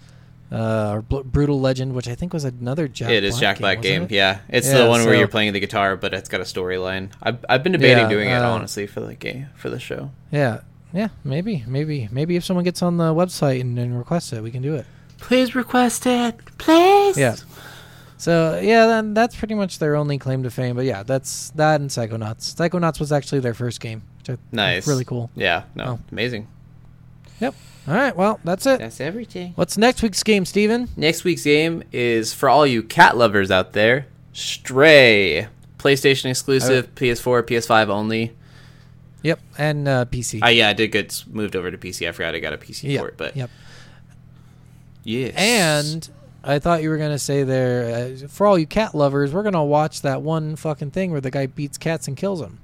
[0.53, 3.11] uh, or Bl- Brutal Legend, which I think was another Jack.
[3.11, 4.03] it is Black Jack Black wasn't game.
[4.05, 4.11] it?
[4.11, 7.11] Yeah, it's Yeah, the one where you're playing the guitar, but it's got a storyline.
[7.23, 10.11] I've, I've been debating Yeah, doing it uh, honestly for the game for the show.
[10.33, 10.61] Yeah,
[10.93, 14.51] yeah, maybe, maybe, maybe if someone gets on the website and, and requests it, we
[14.51, 14.87] can do it.
[15.19, 17.17] Please request it, please.
[17.19, 17.37] Yeah.
[18.17, 20.77] So yeah, then that's pretty much their only claim to fame.
[20.77, 22.55] But yeah, that's that and Psychonauts.
[22.55, 24.87] Psychonauts was actually their first game, which Nice.
[24.87, 25.31] really cool.
[25.35, 25.63] Yeah.
[25.75, 25.85] No.
[25.85, 25.99] Oh.
[26.13, 26.47] Amazing.
[27.41, 27.55] Yep.
[27.89, 28.15] All right.
[28.15, 28.79] Well, that's it.
[28.79, 29.53] That's everything.
[29.57, 30.89] What's next week's game, Steven?
[30.97, 34.07] Next week's game is for all you cat lovers out there.
[34.33, 35.49] Stray,
[35.79, 38.37] PlayStation exclusive, PS4, PS5 only.
[39.23, 40.43] Yep, and uh, PC.
[40.43, 42.09] Uh, yeah, I did get moved over to PC.
[42.09, 43.01] I forgot I got a PC yep.
[43.01, 43.51] port, but yep.
[45.05, 45.35] yes.
[45.37, 46.09] And
[46.43, 49.65] I thought you were gonna say there uh, for all you cat lovers, we're gonna
[49.65, 52.61] watch that one fucking thing where the guy beats cats and kills them.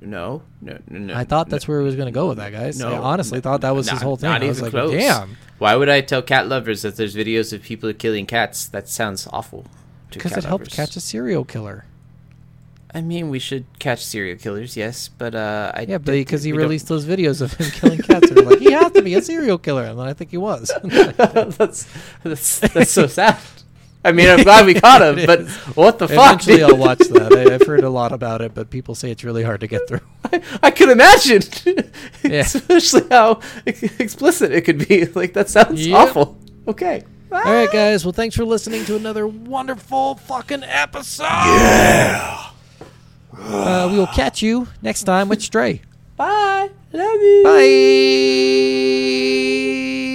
[0.00, 1.14] No, no, no.
[1.14, 1.72] I thought that's no.
[1.72, 2.78] where he was gonna go with that, guys.
[2.78, 4.30] No, I honestly no, thought that was his whole thing.
[4.30, 4.92] Not I was even like, close.
[4.92, 8.66] damn, Why would I tell cat lovers that there's videos of people killing cats?
[8.68, 9.64] That sounds awful.
[10.10, 10.74] to because it helped lovers.
[10.74, 11.84] catch a serial killer.
[12.92, 16.50] I mean, we should catch serial killers, yes, but uh, I Yeah, but because he
[16.52, 19.14] we don't- released those videos of him killing cats, were like, he has to be
[19.14, 20.72] a serial killer, and then I think he was.
[20.84, 21.86] that's
[22.24, 23.38] that's that's so sad.
[24.02, 25.54] I mean, I'm glad we caught him, but is.
[25.76, 26.36] what the fuck?
[26.42, 26.70] Eventually, dude?
[26.70, 27.32] I'll watch that.
[27.34, 29.86] I, I've heard a lot about it, but people say it's really hard to get
[29.86, 30.00] through.
[30.32, 31.42] I, I could imagine,
[32.22, 32.40] Yeah.
[32.40, 33.40] especially how
[33.98, 35.04] explicit it could be.
[35.06, 35.98] Like that sounds Yep.
[35.98, 36.38] awful.
[36.66, 37.02] Okay.
[37.32, 38.04] All right, guys.
[38.04, 41.24] Well, thanks for listening to another wonderful fucking episode.
[41.24, 42.46] Yeah.
[43.38, 45.82] Uh, we will catch you next time with Stray.
[46.16, 46.70] Bye.
[46.92, 47.42] Love you.
[50.04, 50.09] Bye.